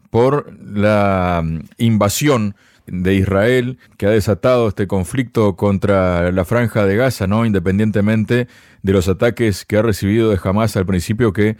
por 0.09 0.53
la 0.61 1.43
invasión 1.77 2.55
de 2.87 3.15
Israel 3.15 3.77
que 3.97 4.07
ha 4.07 4.09
desatado 4.09 4.67
este 4.67 4.87
conflicto 4.87 5.55
contra 5.55 6.31
la 6.31 6.45
franja 6.45 6.85
de 6.85 6.97
Gaza, 6.97 7.27
¿no? 7.27 7.45
Independientemente 7.45 8.47
de 8.81 8.93
los 8.93 9.07
ataques 9.07 9.65
que 9.65 9.77
ha 9.77 9.81
recibido 9.81 10.29
de 10.29 10.39
Hamas 10.43 10.75
al 10.75 10.85
principio 10.85 11.31
que 11.31 11.57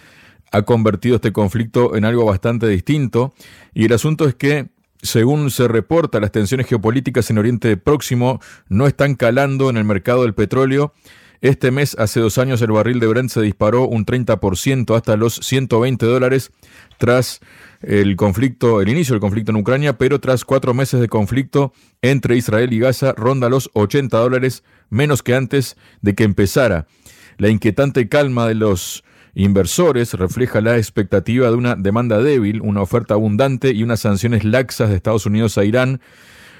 ha 0.51 0.63
convertido 0.63 1.15
este 1.15 1.31
conflicto 1.31 1.95
en 1.95 2.03
algo 2.03 2.25
bastante 2.25 2.67
distinto 2.67 3.33
y 3.73 3.85
el 3.85 3.93
asunto 3.93 4.27
es 4.27 4.35
que 4.35 4.69
según 5.01 5.49
se 5.49 5.67
reporta, 5.67 6.19
las 6.19 6.31
tensiones 6.31 6.67
geopolíticas 6.67 7.29
en 7.31 7.37
Oriente 7.37 7.75
Próximo 7.77 8.39
no 8.69 8.85
están 8.85 9.15
calando 9.15 9.69
en 9.69 9.77
el 9.77 9.83
mercado 9.83 10.21
del 10.23 10.35
petróleo. 10.35 10.93
Este 11.41 11.71
mes, 11.71 11.95
hace 11.98 12.19
dos 12.19 12.38
años, 12.38 12.62
el 12.62 12.71
barril 12.71 13.00
de 13.00 13.07
Brent 13.07 13.31
se 13.31 13.41
disparó 13.41 13.88
un 13.88 14.05
30% 14.05 14.95
hasta 14.95 15.17
los 15.17 15.33
120 15.38 16.05
dólares 16.05 16.51
tras 17.00 17.39
el 17.81 18.15
conflicto, 18.15 18.79
el 18.79 18.89
inicio 18.89 19.15
del 19.15 19.21
conflicto 19.21 19.51
en 19.51 19.57
Ucrania, 19.57 19.98
pero 19.98 20.19
tras 20.19 20.45
cuatro 20.45 20.75
meses 20.75 21.00
de 21.00 21.07
conflicto 21.07 21.74
entre 22.03 22.38
Israel 22.38 22.71
y 22.71 22.77
Gaza 22.77 23.13
ronda 23.17 23.50
los 23.50 23.71
80 23.74 24.15
dólares, 24.19 24.63
menos 24.91 25.24
que 25.24 25.33
antes 25.33 25.77
de 26.01 26.13
que 26.13 26.25
empezara. 26.25 26.86
La 27.39 27.50
inquietante 27.50 28.07
calma 28.07 28.48
de 28.48 28.53
los 28.53 29.03
inversores 29.33 30.13
refleja 30.13 30.62
la 30.62 30.77
expectativa 30.77 31.50
de 31.50 31.55
una 31.55 31.75
demanda 31.75 32.19
débil, 32.21 32.62
una 32.62 32.83
oferta 32.83 33.15
abundante 33.15 33.71
y 33.71 33.81
unas 33.81 34.01
sanciones 34.01 34.43
laxas 34.43 34.89
de 34.89 34.95
Estados 34.95 35.25
Unidos 35.25 35.57
a 35.57 35.65
Irán. 35.65 36.01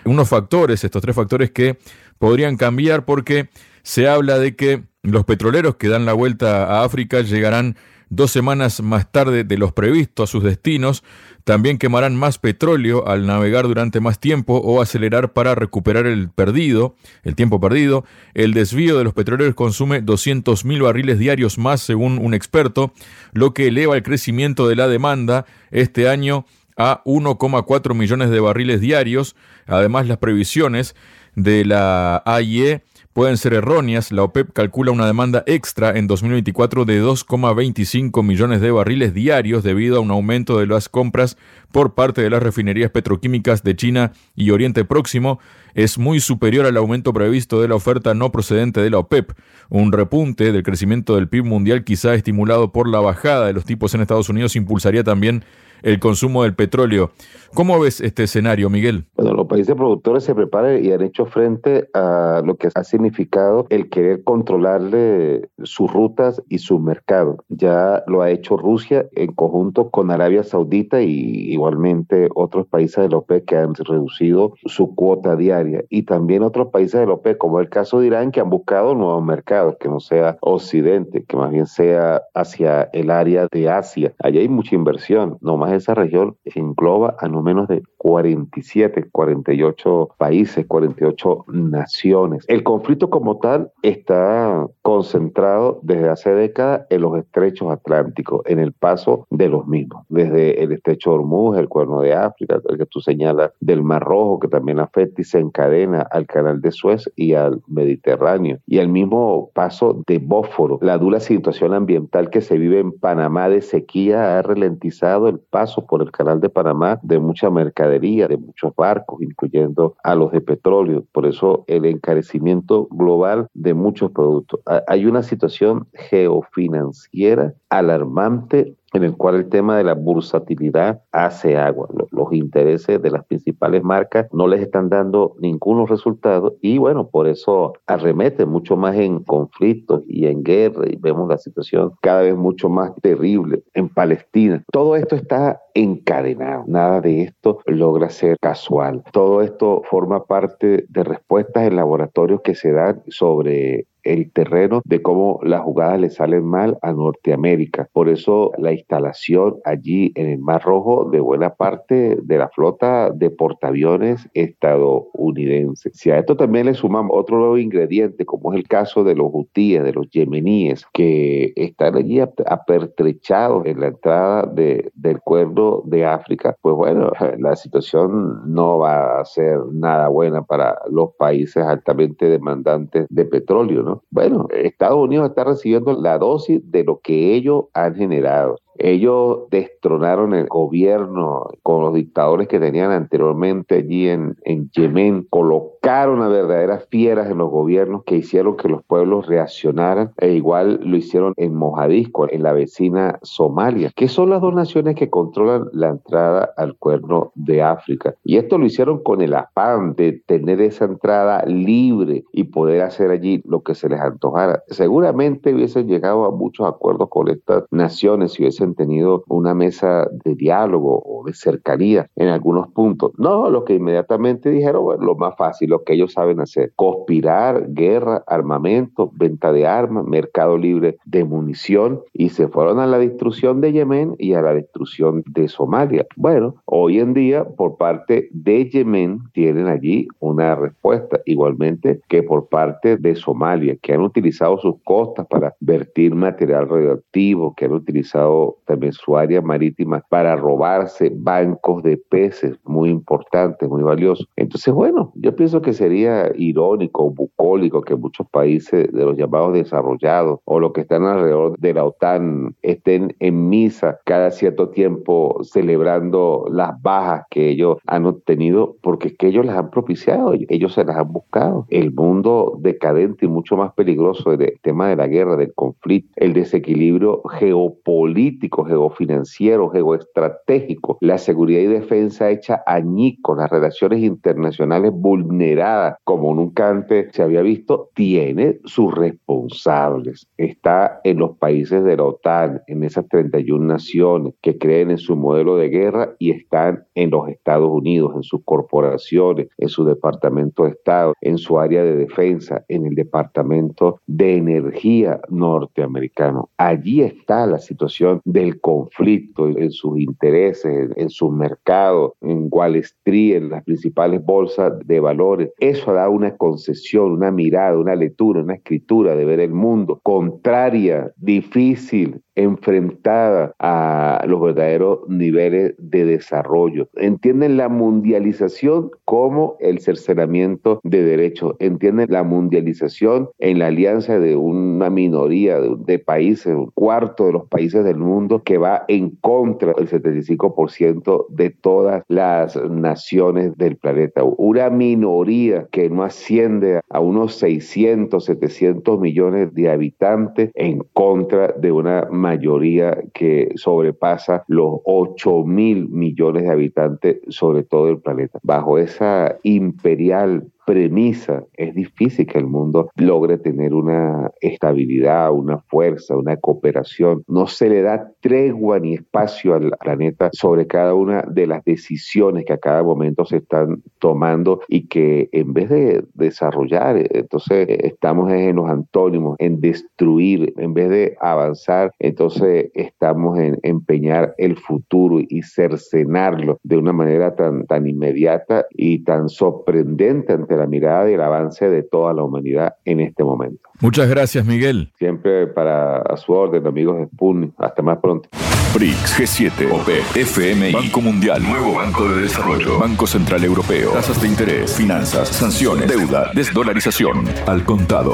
Unos 0.05 0.29
factores, 0.29 0.83
estos 0.83 1.03
tres 1.03 1.15
factores 1.15 1.51
que 1.51 1.77
podrían 2.17 2.57
cambiar 2.57 3.05
porque 3.05 3.50
se 3.83 4.07
habla 4.07 4.38
de 4.39 4.55
que 4.55 4.83
los 5.03 5.25
petroleros 5.25 5.75
que 5.75 5.88
dan 5.88 6.05
la 6.05 6.13
vuelta 6.13 6.65
a 6.65 6.83
África 6.83 7.21
llegarán 7.21 7.75
dos 8.09 8.29
semanas 8.29 8.81
más 8.81 9.11
tarde 9.11 9.43
de 9.45 9.57
los 9.57 9.71
previstos 9.71 10.29
a 10.29 10.31
sus 10.31 10.43
destinos, 10.43 11.03
también 11.43 11.77
quemarán 11.77 12.15
más 12.15 12.38
petróleo 12.38 13.07
al 13.07 13.25
navegar 13.25 13.67
durante 13.67 14.00
más 14.00 14.19
tiempo 14.19 14.57
o 14.57 14.81
acelerar 14.81 15.33
para 15.33 15.55
recuperar 15.55 16.05
el 16.05 16.29
perdido, 16.29 16.95
el 17.23 17.35
tiempo 17.35 17.59
perdido. 17.59 18.05
El 18.33 18.53
desvío 18.53 18.97
de 18.97 19.03
los 19.03 19.13
petroleros 19.13 19.55
consume 19.55 20.03
200.000 20.03 20.83
barriles 20.83 21.17
diarios 21.17 21.57
más 21.57 21.81
según 21.81 22.19
un 22.19 22.33
experto, 22.33 22.93
lo 23.31 23.53
que 23.53 23.67
eleva 23.67 23.95
el 23.95 24.03
crecimiento 24.03 24.67
de 24.67 24.75
la 24.75 24.88
demanda 24.88 25.45
este 25.71 26.07
año 26.07 26.45
a 26.77 27.01
1,4 27.05 27.95
millones 27.95 28.29
de 28.29 28.39
barriles 28.39 28.81
diarios. 28.81 29.35
Además, 29.65 30.07
las 30.07 30.17
previsiones 30.17 30.95
de 31.35 31.65
la 31.65 32.21
AIE 32.25 32.83
pueden 33.13 33.37
ser 33.37 33.53
erróneas. 33.53 34.11
La 34.11 34.23
OPEP 34.23 34.53
calcula 34.53 34.91
una 34.91 35.05
demanda 35.05 35.43
extra 35.45 35.97
en 35.97 36.07
2024 36.07 36.85
de 36.85 37.03
2,25 37.03 38.23
millones 38.23 38.61
de 38.61 38.71
barriles 38.71 39.13
diarios 39.13 39.63
debido 39.63 39.97
a 39.97 39.99
un 39.99 40.11
aumento 40.11 40.59
de 40.59 40.67
las 40.67 40.89
compras 40.89 41.37
por 41.71 41.93
parte 41.93 42.21
de 42.21 42.29
las 42.29 42.43
refinerías 42.43 42.91
petroquímicas 42.91 43.63
de 43.63 43.75
China 43.75 44.11
y 44.35 44.51
Oriente 44.51 44.85
Próximo. 44.85 45.39
es 45.73 45.97
muy 45.97 46.19
superior 46.19 46.65
al 46.65 46.75
aumento 46.77 47.13
previsto 47.13 47.61
de 47.61 47.67
la 47.69 47.75
oferta 47.75 48.13
no 48.13 48.31
procedente 48.31 48.81
de 48.81 48.89
la 48.89 48.99
OPEP. 48.99 49.31
Un 49.69 49.91
repunte 49.91 50.51
del 50.51 50.63
crecimiento 50.63 51.15
del 51.15 51.29
PIB 51.29 51.45
mundial, 51.45 51.83
quizá 51.83 52.13
estimulado 52.13 52.71
por 52.71 52.89
la 52.89 52.99
bajada 52.99 53.47
de 53.47 53.53
los 53.53 53.65
tipos 53.65 53.93
en 53.93 54.01
Estados 54.01 54.29
Unidos, 54.29 54.55
impulsaría 54.55 55.03
también 55.03 55.45
el 55.83 56.00
consumo 56.00 56.43
del 56.43 56.55
petróleo. 56.55 57.11
¿Cómo 57.53 57.77
ves 57.81 58.00
este 58.00 58.23
escenario, 58.23 58.69
Miguel? 58.69 59.05
Bueno, 59.15 59.33
los 59.33 59.47
países 59.47 59.75
productores 59.75 60.23
se 60.23 60.33
preparan 60.33 60.83
y 60.83 60.93
han 60.93 61.01
hecho 61.01 61.25
frente 61.25 61.89
a 61.93 62.41
lo 62.45 62.55
que 62.55 62.69
ha 62.73 62.83
significado 62.85 63.65
el 63.69 63.89
querer 63.89 64.23
controlarle 64.23 65.50
sus 65.63 65.91
rutas 65.91 66.41
y 66.47 66.59
su 66.59 66.79
mercado. 66.79 67.43
Ya 67.50 68.03
lo 68.07 68.21
ha 68.21 68.31
hecho 68.31 68.55
Rusia 68.55 69.05
en 69.13 69.33
conjunto 69.33 69.89
con 69.89 70.11
Arabia 70.11 70.43
Saudita 70.43 71.01
y 71.01 71.51
igualmente 71.51 72.29
otros 72.35 72.67
países 72.67 73.03
de 73.03 73.09
la 73.09 73.17
OPEC 73.17 73.45
que 73.45 73.57
han 73.57 73.75
reducido 73.75 74.53
su 74.65 74.95
cuota 74.95 75.35
diaria 75.35 75.83
y 75.89 76.03
también 76.03 76.43
otros 76.43 76.69
países 76.69 77.01
de 77.01 77.07
la 77.07 77.13
OPEC, 77.13 77.38
como 77.38 77.59
el 77.59 77.69
caso 77.69 78.00
de 78.00 78.07
Irán, 78.07 78.31
que 78.31 78.39
han 78.39 78.50
buscado 78.50 78.95
nuevos 78.95 79.25
mercados, 79.25 79.75
que 79.77 79.89
no 79.89 80.00
sea 80.00 80.38
Occidente, 80.39 81.25
que 81.25 81.35
más 81.35 81.51
bien 81.51 81.65
sea 81.65 82.21
hacia 82.33 82.83
el 82.93 83.09
área 83.09 83.47
de 83.51 83.69
Asia. 83.69 84.13
Allí 84.19 84.39
hay 84.39 84.47
mucha 84.47 84.75
inversión, 84.75 85.38
no 85.41 85.57
más 85.57 85.70
esa 85.75 85.93
región 85.93 86.37
engloba 86.43 87.15
a 87.19 87.27
no 87.27 87.41
menos 87.41 87.67
de 87.67 87.83
47, 87.97 89.09
48 89.11 90.09
países, 90.17 90.65
48 90.67 91.45
naciones. 91.47 92.45
El 92.47 92.63
conflicto 92.63 93.09
como 93.09 93.37
tal 93.37 93.71
está 93.81 94.67
concentrado 94.81 95.79
desde 95.83 96.09
hace 96.09 96.33
décadas 96.33 96.85
en 96.89 97.01
los 97.01 97.17
estrechos 97.17 97.71
atlánticos, 97.71 98.41
en 98.45 98.59
el 98.59 98.73
paso 98.73 99.27
de 99.29 99.49
los 99.49 99.67
mismos, 99.67 100.05
desde 100.09 100.63
el 100.63 100.71
estrecho 100.71 101.11
de 101.11 101.15
Hormuz, 101.17 101.57
el 101.57 101.69
cuerno 101.69 102.01
de 102.01 102.13
África, 102.13 102.59
el 102.67 102.77
que 102.77 102.85
tú 102.85 102.99
señalas, 102.99 103.51
del 103.59 103.83
Mar 103.83 104.03
Rojo, 104.03 104.39
que 104.39 104.47
también 104.47 104.79
afecta 104.79 105.21
y 105.21 105.23
se 105.23 105.39
encadena 105.39 106.01
al 106.01 106.25
canal 106.25 106.61
de 106.61 106.71
Suez 106.71 107.11
y 107.15 107.33
al 107.33 107.61
Mediterráneo, 107.67 108.59
y 108.65 108.79
el 108.79 108.89
mismo 108.89 109.51
paso 109.53 110.01
de 110.07 110.19
Bósforo. 110.19 110.79
La 110.81 110.97
dura 110.97 111.19
situación 111.19 111.73
ambiental 111.73 112.29
que 112.29 112.41
se 112.41 112.57
vive 112.57 112.79
en 112.79 112.91
Panamá 112.91 113.49
de 113.49 113.61
sequía 113.61 114.37
ha 114.37 114.41
ralentizado 114.41 115.27
el 115.27 115.39
paso 115.39 115.60
por 115.87 116.01
el 116.01 116.11
canal 116.11 116.39
de 116.39 116.49
Panamá 116.49 116.99
de 117.03 117.19
mucha 117.19 117.49
mercadería, 117.49 118.27
de 118.27 118.37
muchos 118.37 118.75
barcos, 118.75 119.21
incluyendo 119.21 119.95
a 120.03 120.15
los 120.15 120.31
de 120.31 120.41
petróleo. 120.41 121.05
Por 121.11 121.25
eso 121.25 121.63
el 121.67 121.85
encarecimiento 121.85 122.87
global 122.91 123.47
de 123.53 123.73
muchos 123.73 124.11
productos. 124.11 124.59
Hay 124.87 125.05
una 125.05 125.23
situación 125.23 125.87
geofinanciera 125.93 127.53
alarmante 127.69 128.75
en 128.93 129.03
el 129.03 129.15
cual 129.15 129.36
el 129.36 129.50
tema 129.50 129.77
de 129.77 129.83
la 129.83 129.93
bursatilidad 129.93 131.01
hace 131.12 131.57
agua. 131.57 131.88
Los 132.12 132.33
intereses 132.33 133.01
de 133.01 133.12
las 133.12 133.25
principales 133.25 133.83
marcas 133.83 134.27
no 134.31 134.48
les 134.48 134.62
están 134.62 134.89
dando 134.89 135.36
ningunos 135.39 135.89
resultados 135.89 136.53
y 136.62 136.77
bueno, 136.77 137.10
por 137.10 137.27
eso 137.27 137.74
arremete 137.88 138.45
mucho 138.45 138.75
más 138.75 138.95
en 138.95 139.24
conflictos 139.24 140.03
y 140.07 140.27
en 140.27 140.43
guerra 140.43 140.86
y 140.88 140.95
vemos 140.98 141.29
la 141.29 141.38
situación 141.38 141.93
cada 142.01 142.21
vez 142.21 142.36
mucho 142.36 142.69
más 142.69 142.93
terrible 143.01 143.63
en 143.74 143.89
Palestina. 143.89 144.63
Todo 144.71 144.95
esto 144.95 145.15
está 145.15 145.62
encadenado, 145.74 146.63
nada 146.67 147.01
de 147.01 147.24
esto 147.24 147.60
logra 147.65 148.10
ser 148.10 148.38
casual. 148.39 149.03
Todo 149.12 149.41
esto 149.41 149.81
forma 149.89 150.25
parte 150.25 150.86
de 150.88 151.03
respuestas 151.03 151.67
en 151.67 151.75
laboratorios 151.75 152.41
que 152.41 152.55
se 152.55 152.71
dan 152.71 153.01
sobre 153.07 153.86
el 154.03 154.31
terreno 154.31 154.81
de 154.86 155.01
cómo 155.01 155.39
las 155.43 155.62
jugadas 155.62 156.00
le 156.00 156.10
salen 156.10 156.46
mal 156.46 156.77
a 156.81 156.93
Norteamérica. 156.93 157.89
Por 157.93 158.10
eso 158.10 158.51
la 158.58 158.72
instalación 158.72 159.58
allí 159.65 160.12
en 160.15 160.27
el 160.27 160.39
Mar 160.39 160.63
Rojo 160.63 161.10
de 161.10 161.20
buena 161.20 161.55
parte 161.55 162.17
de 162.22 162.38
la 162.38 162.50
flota 162.50 163.12
de 163.12 163.29
portaaviones 163.29 164.29
estadounidense. 164.34 165.91
Si 165.93 166.12
a 166.12 166.20
esto 166.20 166.36
también 166.36 166.65
le 166.65 166.74
sumamos 166.74 167.12
otro 167.13 167.38
nuevo 167.38 167.58
ingrediente, 167.58 168.25
como 168.25 168.53
es 168.53 168.60
el 168.60 168.67
caso 168.67 169.03
de 169.03 169.15
los 169.15 169.29
hutíes, 169.31 169.84
de 169.84 169.93
los 169.93 170.10
yemeníes, 170.10 170.86
que 170.93 171.53
están 171.55 171.96
allí 171.96 172.20
apertrechados 172.20 173.65
en 173.65 173.79
la 173.79 173.88
entrada 173.88 174.43
de, 174.43 174.91
del 174.96 175.20
cuerno 175.22 175.81
de 175.86 176.05
África, 176.05 176.55
pues 176.62 176.75
bueno, 176.75 177.12
la 177.39 177.55
situación 177.55 178.53
no 178.53 178.79
va 178.79 179.20
a 179.20 179.25
ser 179.25 179.60
nada 179.72 180.08
buena 180.08 180.43
para 180.43 180.77
los 180.89 181.13
países 181.17 181.63
altamente 181.63 182.29
demandantes 182.29 183.05
de 183.10 183.25
petróleo, 183.25 183.84
¿no? 183.84 183.90
Bueno, 184.10 184.48
Estados 184.51 184.98
Unidos 184.98 185.29
está 185.29 185.43
recibiendo 185.43 185.93
la 185.93 186.17
dosis 186.17 186.60
de 186.71 186.83
lo 186.83 187.00
que 187.00 187.33
ellos 187.36 187.65
han 187.74 187.95
generado. 187.95 188.57
Ellos 188.83 189.50
destronaron 189.50 190.33
el 190.33 190.47
gobierno 190.47 191.47
con 191.63 191.81
los 191.81 191.93
dictadores 191.93 192.47
que 192.47 192.59
tenían 192.59 192.91
anteriormente 192.91 193.75
allí 193.75 194.09
en, 194.09 194.35
en 194.43 194.69
Yemen, 194.71 195.27
colocaron 195.29 196.21
a 196.21 196.27
verdaderas 196.27 196.88
fieras 196.89 197.29
en 197.29 197.38
los 197.38 197.50
gobiernos 197.50 198.03
que 198.05 198.17
hicieron 198.17 198.57
que 198.57 198.69
los 198.69 198.83
pueblos 198.83 199.27
reaccionaran, 199.27 200.11
e 200.17 200.33
igual 200.33 200.79
lo 200.83 200.97
hicieron 200.97 201.33
en 201.38 201.55
Mojadisco, 201.55 202.27
en 202.29 202.43
la 202.43 202.53
vecina 202.53 203.19
Somalia, 203.21 203.91
que 203.95 204.07
son 204.07 204.29
las 204.29 204.41
dos 204.41 204.53
naciones 204.53 204.95
que 204.95 205.09
controlan 205.09 205.65
la 205.73 205.89
entrada 205.89 206.53
al 206.57 206.75
cuerno 206.77 207.31
de 207.35 207.61
África. 207.61 208.15
Y 208.23 208.38
esto 208.38 208.57
lo 208.57 208.65
hicieron 208.65 209.03
con 209.03 209.21
el 209.21 209.33
afán 209.33 209.93
de 209.95 210.21
tener 210.25 210.61
esa 210.61 210.85
entrada 210.85 211.43
libre 211.45 212.23
y 212.31 212.45
poder 212.45 212.81
hacer 212.81 213.11
allí 213.11 213.41
lo 213.45 213.61
que 213.61 213.75
se 213.75 213.89
les 213.89 214.00
antojara. 214.00 214.63
Seguramente 214.67 215.53
hubiesen 215.53 215.88
llegado 215.88 216.25
a 216.25 216.31
muchos 216.31 216.67
acuerdos 216.67 217.09
con 217.09 217.27
estas 217.29 217.63
naciones 217.72 218.33
si 218.33 218.44
hubiesen 218.44 218.71
tenido 218.75 219.24
una 219.27 219.53
mesa 219.53 220.07
de 220.24 220.36
diálogo 220.36 221.01
o 221.05 221.24
de 221.25 221.34
cercanía 221.34 222.07
en 222.16 222.29
algunos 222.29 222.70
puntos. 222.70 223.12
No, 223.18 223.50
lo 223.50 223.66
que 223.66 223.75
inmediatamente 223.75 224.50
dijeron, 224.50 224.84
bueno, 224.84 225.03
lo 225.03 225.16
más 225.16 225.36
fácil, 225.38 225.70
lo 225.70 225.84
que 225.84 225.94
ellos 225.94 226.14
saben 226.14 226.40
hacer, 226.40 226.74
conspirar, 226.75 227.66
guerra, 227.70 228.24
armamento, 228.27 229.12
venta 229.14 229.51
de 229.51 229.68
armas, 229.68 230.05
mercado 230.05 230.57
libre 230.57 230.98
de 231.05 231.24
munición 231.24 232.01
y 232.14 232.29
se 232.29 232.48
fueron 232.48 232.79
a 232.79 232.88
la 232.88 232.98
destrucción 232.98 233.62
de 233.62 233.72
Yemen 233.72 234.16
y 234.18 234.34
a 234.34 234.42
la 234.42 234.53
destrucción 234.53 235.24
de 235.27 235.48
Somalia. 235.48 236.05
Bueno, 236.16 236.55
hoy 236.66 237.00
en 237.00 237.14
día 237.14 237.44
por 237.44 237.77
parte 237.77 238.29
de 238.31 238.70
Yemen 238.70 239.20
tienen 239.34 239.68
allí 239.68 240.07
una 240.20 240.55
respuesta, 240.55 241.20
igualmente 241.25 242.01
que 242.07 242.24
por 242.24 242.48
parte 242.50 242.98
de 242.98 243.16
Somalia, 243.16 243.77
que 243.81 243.94
han 243.94 244.01
utilizado 244.01 244.57
sus 244.57 244.75
costas 244.84 245.27
para 245.27 245.55
vertir 245.60 246.16
material 246.16 246.70
radioactivo, 246.70 247.53
que 247.55 247.66
han 247.66 247.74
utilizado 247.74 248.50
también 248.66 248.94
su 248.94 249.18
área 249.18 249.42
marítima 249.42 250.03
para 250.09 250.35
robarse 250.35 251.11
bancos 251.14 251.83
de 251.83 251.98
peces 251.98 252.57
muy 252.64 252.90
importantes, 252.90 253.68
muy 253.70 253.83
valiosos. 253.83 254.27
Entonces, 254.35 254.74
bueno, 254.74 255.11
yo 255.16 255.35
pienso 255.35 255.61
que 255.61 255.74
sería 255.74 256.31
irónico, 256.35 257.09
bucólico 257.09 257.81
que 257.81 257.96
muchos 257.96 258.27
países 258.29 258.92
de 258.92 259.05
los 259.05 259.18
llamados 259.18 259.53
desarrollados 259.53 260.40
o 260.46 260.59
los 260.59 260.74
que 260.74 260.81
están 260.81 261.03
alrededor 261.03 261.57
de 261.59 261.74
la 261.74 261.85
OTAN 261.85 262.55
estén 262.61 263.16
en 263.20 263.50
misa 263.50 264.00
cada 264.05 264.31
cierto 264.31 264.70
tiempo 264.70 265.40
celebrando 265.44 266.46
las 266.51 266.81
bajas 266.81 267.25
que 267.29 267.50
ellos 267.50 267.77
han 267.87 268.05
obtenido 268.05 268.75
porque 268.81 269.09
es 269.09 269.18
que 269.18 269.27
ellos 269.27 269.46
las 269.46 269.57
han 269.57 269.70
propiciado, 269.70 270.33
ellos 270.33 270.74
se 270.74 270.83
las 270.83 270.98
han 270.98 271.11
buscado. 271.11 271.66
El 271.70 271.94
mundo 271.94 272.57
decadente 272.59 273.25
y 273.25 273.29
mucho 273.29 273.55
más 273.57 273.74
peligroso 273.74 274.35
del 274.35 274.59
tema 274.61 274.90
de 274.90 274.96
la 274.96 275.07
guerra, 275.07 275.35
del 275.35 275.53
conflicto, 275.53 276.11
el 276.16 276.33
desequilibrio 276.33 277.22
geopolítico 277.24 278.40
geofinanciero, 278.49 279.69
geoestratégico, 279.69 280.97
la 281.01 281.17
seguridad 281.17 281.61
y 281.61 281.67
defensa 281.67 282.29
hecha 282.29 282.63
añicos, 282.65 283.37
las 283.37 283.49
relaciones 283.49 284.01
internacionales 284.03 284.91
vulneradas 284.93 285.97
como 286.03 286.33
nunca 286.33 286.69
antes 286.69 287.13
se 287.13 287.23
había 287.23 287.41
visto, 287.41 287.89
tiene 287.93 288.59
sus 288.65 288.93
responsables. 288.93 290.27
Está 290.37 290.99
en 291.03 291.19
los 291.19 291.37
países 291.37 291.83
de 291.83 291.97
la 291.97 292.03
OTAN, 292.03 292.61
en 292.67 292.83
esas 292.83 293.07
31 293.07 293.65
naciones 293.65 294.33
que 294.41 294.57
creen 294.57 294.91
en 294.91 294.97
su 294.97 295.15
modelo 295.15 295.57
de 295.57 295.69
guerra 295.69 296.15
y 296.19 296.31
están 296.31 296.85
en 296.95 297.11
los 297.11 297.29
Estados 297.29 297.69
Unidos, 297.69 298.13
en 298.15 298.23
sus 298.23 298.43
corporaciones, 298.43 299.47
en 299.57 299.69
su 299.69 299.85
departamento 299.85 300.63
de 300.63 300.71
Estado, 300.71 301.13
en 301.21 301.37
su 301.37 301.59
área 301.59 301.83
de 301.83 301.95
defensa, 301.95 302.63
en 302.67 302.85
el 302.85 302.95
departamento 302.95 303.99
de 304.07 304.35
energía 304.35 305.19
norteamericano. 305.29 306.49
Allí 306.57 307.01
está 307.01 307.45
la 307.45 307.59
situación 307.59 308.21
del 308.31 308.59
conflicto 308.59 309.48
en 309.48 309.72
sus 309.72 310.00
intereses, 310.00 310.89
en 310.96 311.09
sus 311.09 311.31
mercados, 311.31 312.13
en 312.22 312.48
Wall 312.50 312.77
Street, 312.77 313.35
en 313.35 313.50
las 313.50 313.63
principales 313.63 314.24
bolsas 314.24 314.74
de 314.85 315.00
valores. 315.00 315.51
Eso 315.59 315.94
da 315.94 316.09
una 316.09 316.35
concesión, 316.37 317.11
una 317.11 317.31
mirada, 317.31 317.77
una 317.77 317.96
lectura, 317.96 318.41
una 318.41 318.55
escritura 318.55 319.15
de 319.15 319.25
ver 319.25 319.39
el 319.39 319.51
mundo 319.51 320.00
contraria, 320.03 321.11
difícil, 321.17 322.22
enfrentada 322.35 323.53
a 323.59 324.24
los 324.27 324.41
verdaderos 324.41 325.00
niveles 325.09 325.75
de 325.77 326.05
desarrollo. 326.05 326.87
Entienden 326.96 327.57
la 327.57 327.67
mundialización 327.67 328.89
como 329.05 329.57
el 329.59 329.79
cercenamiento 329.79 330.79
de 330.83 331.03
derechos. 331.03 331.55
Entienden 331.59 332.07
la 332.09 332.24
mundialización 332.24 333.29
en 333.39 333.59
la 333.59 333.67
alianza 333.67 334.20
de 334.20 334.35
una 334.35 334.89
minoría 334.89 335.59
de, 335.59 335.75
de 335.85 336.00
países, 336.00 336.55
un 336.55 336.72
cuarto 336.74 337.25
de 337.25 337.33
los 337.33 337.48
países 337.48 337.83
del 337.83 337.98
mundo 337.98 338.21
mundo 338.22 338.44
que 338.44 338.57
va 338.57 338.86
en 338.88 339.12
contra 339.22 339.74
del 339.74 339.90
75% 339.90 341.27
de 341.29 341.50
todas 341.50 342.03
las 342.07 342.55
naciones 342.70 343.57
del 343.57 343.77
planeta. 343.77 344.24
Una 344.24 344.70
minoría 344.70 345.68
que 345.72 345.90
no 345.90 346.03
asciende 346.03 346.81
a 346.90 347.00
unos 347.00 347.36
600, 347.36 348.24
700 348.24 349.00
millones 349.00 349.53
de 349.53 349.70
habitantes 349.70 350.51
en 350.53 350.84
contra 350.94 351.53
de 351.53 351.72
una 351.72 352.07
mayoría 352.12 352.98
que 353.14 353.51
sobrepasa 353.55 354.44
los 354.48 354.79
8 354.86 355.44
mil 355.44 355.90
millones 355.90 356.44
de 356.44 356.51
habitantes 356.51 357.20
sobre 357.29 357.64
todo 357.64 357.90
el 357.90 358.00
planeta. 358.00 358.40
Bajo 358.44 358.77
esa 358.77 359.38
imperial 359.44 360.48
premisa, 360.65 361.43
es 361.53 361.74
difícil 361.74 362.25
que 362.25 362.37
el 362.37 362.47
mundo 362.47 362.89
logre 362.95 363.37
tener 363.37 363.74
una 363.74 364.31
estabilidad, 364.41 365.31
una 365.31 365.59
fuerza, 365.59 366.15
una 366.15 366.37
cooperación. 366.37 367.24
No 367.27 367.47
se 367.47 367.69
le 367.69 367.81
da 367.81 368.11
tregua 368.21 368.79
ni 368.79 368.93
espacio 368.93 369.55
al 369.55 369.71
planeta 369.79 370.29
sobre 370.33 370.67
cada 370.67 370.93
una 370.93 371.24
de 371.24 371.47
las 371.47 371.63
decisiones 371.63 372.45
que 372.45 372.53
a 372.53 372.57
cada 372.57 372.83
momento 372.83 373.25
se 373.25 373.37
están 373.37 373.81
tomando 374.00 374.61
y 374.67 374.87
que 374.87 375.29
en 375.31 375.53
vez 375.53 375.69
de 375.69 376.03
desarrollar, 376.13 377.07
entonces 377.11 377.67
estamos 377.69 378.31
en 378.31 378.55
los 378.55 378.69
antónimos, 378.69 379.35
en 379.39 379.59
destruir, 379.59 380.53
en 380.57 380.74
vez 380.74 380.89
de 380.89 381.15
avanzar, 381.19 381.91
entonces 382.00 382.69
estamos 382.74 383.39
en 383.39 383.59
empeñar 383.63 384.33
el 384.37 384.57
futuro 384.57 385.19
y 385.19 385.41
cercenarlo 385.41 386.59
de 386.63 386.77
una 386.77 386.93
manera 386.93 387.35
tan, 387.35 387.65
tan 387.65 387.87
inmediata 387.87 388.65
y 388.71 389.03
tan 389.03 389.29
sorprendente 389.29 390.33
ante 390.51 390.57
la 390.57 390.68
mirada 390.68 391.09
y 391.09 391.14
el 391.14 391.22
avance 391.22 391.70
de 391.70 391.83
toda 391.83 392.14
la 392.14 392.24
humanidad 392.24 392.75
en 392.85 393.00
este 393.00 393.24
momento. 393.24 393.70
Muchas 393.79 394.09
gracias, 394.09 394.46
Miguel. 394.46 394.92
Siempre 394.98 395.48
para 395.48 395.98
a 395.98 396.18
su 396.18 396.33
orden, 396.33 396.66
amigos 396.68 396.98
de 396.98 397.05
Sputnik. 397.07 397.53
Hasta 397.57 397.81
más 397.81 398.00
pronto. 398.00 398.29
BRICS, 398.74 399.20
G7, 399.20 399.72
OPE, 399.72 400.22
FMI, 400.22 400.72
Banco 400.72 401.01
Mundial, 401.01 401.44
Nuevo 401.44 401.75
Banco 401.75 402.07
de 402.07 402.22
Desarrollo, 402.22 402.79
Banco 402.79 403.05
Central 403.05 403.44
Europeo, 403.44 403.92
tasas 403.92 404.22
de 404.22 404.27
interés, 404.29 404.74
finanzas, 404.74 405.27
sanciones, 405.27 405.90
deuda, 405.90 406.31
desdolarización, 406.33 407.25
al 407.48 407.66
contado. 407.66 408.14